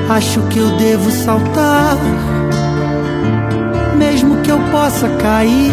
Acho 0.09 0.41
que 0.43 0.59
eu 0.59 0.77
devo 0.77 1.11
saltar, 1.11 1.97
mesmo 3.97 4.37
que 4.43 4.51
eu 4.51 4.59
possa 4.71 5.09
cair. 5.09 5.73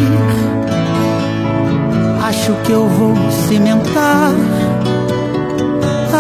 Acho 2.28 2.54
que 2.64 2.72
eu 2.72 2.88
vou 2.88 3.16
cimentar 3.48 4.32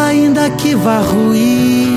ainda 0.07 0.49
que 0.51 0.75
vá 0.75 0.99
ruir. 0.99 1.87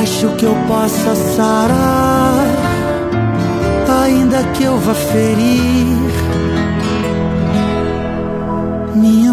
Acho 0.00 0.28
que 0.36 0.44
eu 0.44 0.56
possa 0.66 1.14
sarar, 1.36 2.44
ainda 4.02 4.42
que 4.54 4.64
eu 4.64 4.78
vá 4.78 4.94
ferir. 4.94 6.37
Minha 8.98 9.32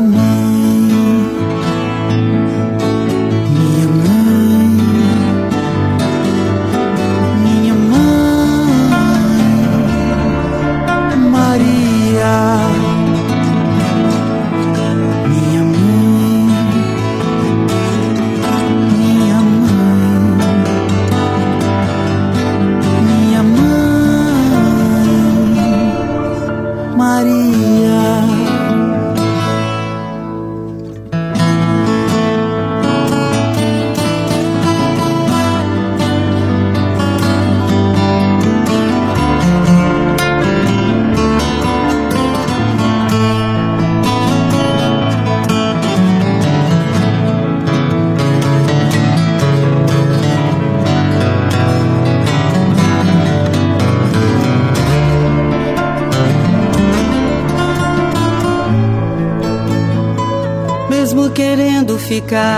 querendo 62.22 62.55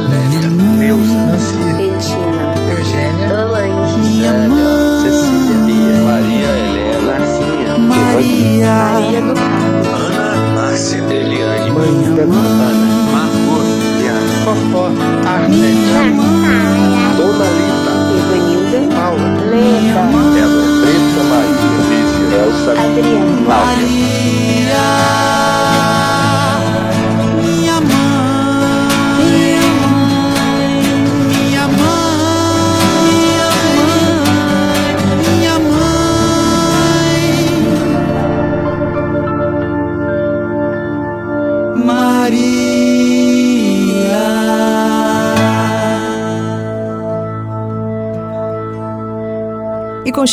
vale. 0.00 0.43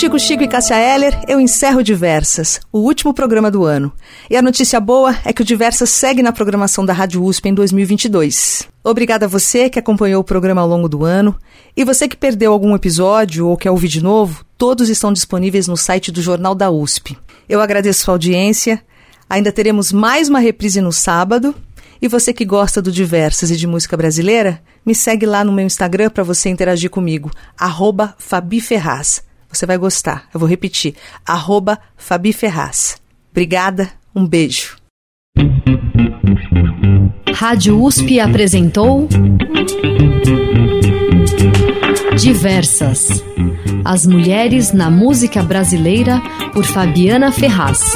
Chico 0.02 0.18
Chico 0.18 0.42
e 0.42 0.48
Cássia 0.48 0.80
Eller, 0.80 1.14
eu 1.28 1.40
encerro 1.40 1.84
Diversas, 1.84 2.60
o 2.72 2.80
último 2.80 3.14
programa 3.14 3.52
do 3.52 3.66
ano. 3.66 3.94
E 4.32 4.36
a 4.36 4.42
notícia 4.42 4.80
boa 4.80 5.16
é 5.24 5.32
que 5.32 5.44
o 5.44 5.46
Diversas 5.46 5.92
segue 5.92 6.24
na 6.24 6.32
programação 6.32 6.84
da 6.84 6.92
Rádio 6.92 7.24
USP 7.24 7.50
em 7.50 7.54
2022. 7.54 8.68
Obrigada 8.84 9.28
a 9.28 9.30
você 9.30 9.70
que 9.70 9.78
acompanhou 9.78 10.22
o 10.22 10.24
programa 10.24 10.60
ao 10.60 10.68
longo 10.68 10.90
do 10.90 11.06
ano. 11.06 11.38
E 11.78 11.84
você 11.84 12.08
que 12.08 12.18
perdeu 12.18 12.52
algum 12.52 12.74
episódio 12.74 13.48
ou 13.48 13.56
quer 13.56 13.70
ouvir 13.70 13.90
de 13.90 14.02
novo, 14.02 14.44
todos 14.58 14.90
estão 14.90 15.14
disponíveis 15.14 15.68
no 15.68 15.78
site 15.78 16.12
do 16.12 16.20
Jornal 16.20 16.56
da 16.56 16.72
USP. 16.72 17.16
Eu 17.48 17.62
agradeço 17.62 18.06
sua 18.06 18.16
audiência. 18.16 18.84
Ainda 19.30 19.52
teremos 19.52 19.92
mais 19.92 20.28
uma 20.30 20.40
reprise 20.40 20.82
no 20.82 20.92
sábado. 20.92 21.54
E 22.02 22.08
você 22.08 22.34
que 22.34 22.44
gosta 22.44 22.82
do 22.82 22.92
Diversas 22.92 23.52
e 23.52 23.56
de 23.56 23.68
música 23.68 23.96
brasileira, 23.96 24.64
me 24.84 24.96
segue 24.96 25.28
lá 25.28 25.44
no 25.44 25.52
meu 25.52 25.68
Instagram 25.68 26.10
para 26.10 26.24
você 26.24 26.50
interagir 26.50 26.90
comigo, 26.90 27.30
arroba 27.56 28.16
Fabi 28.18 28.60
Ferraz. 28.60 29.22
Você 29.52 29.66
vai 29.66 29.78
gostar. 29.78 30.28
Eu 30.34 30.40
vou 30.40 30.48
repetir. 30.48 30.96
Arroba 31.26 31.80
Fabi 31.98 32.34
Ferraz. 32.34 33.02
Obrigada. 33.32 33.90
Um 34.16 34.26
beijo. 34.26 34.78
Rádio 37.34 37.82
USP 37.82 38.20
apresentou 38.20 39.08
Diversas. 42.18 43.24
As 43.84 44.06
mulheres 44.06 44.72
na 44.72 44.92
música 44.92 45.42
brasileira 45.42 46.22
por 46.54 46.64
Fabiana 46.64 47.32
Ferraz. 47.32 47.94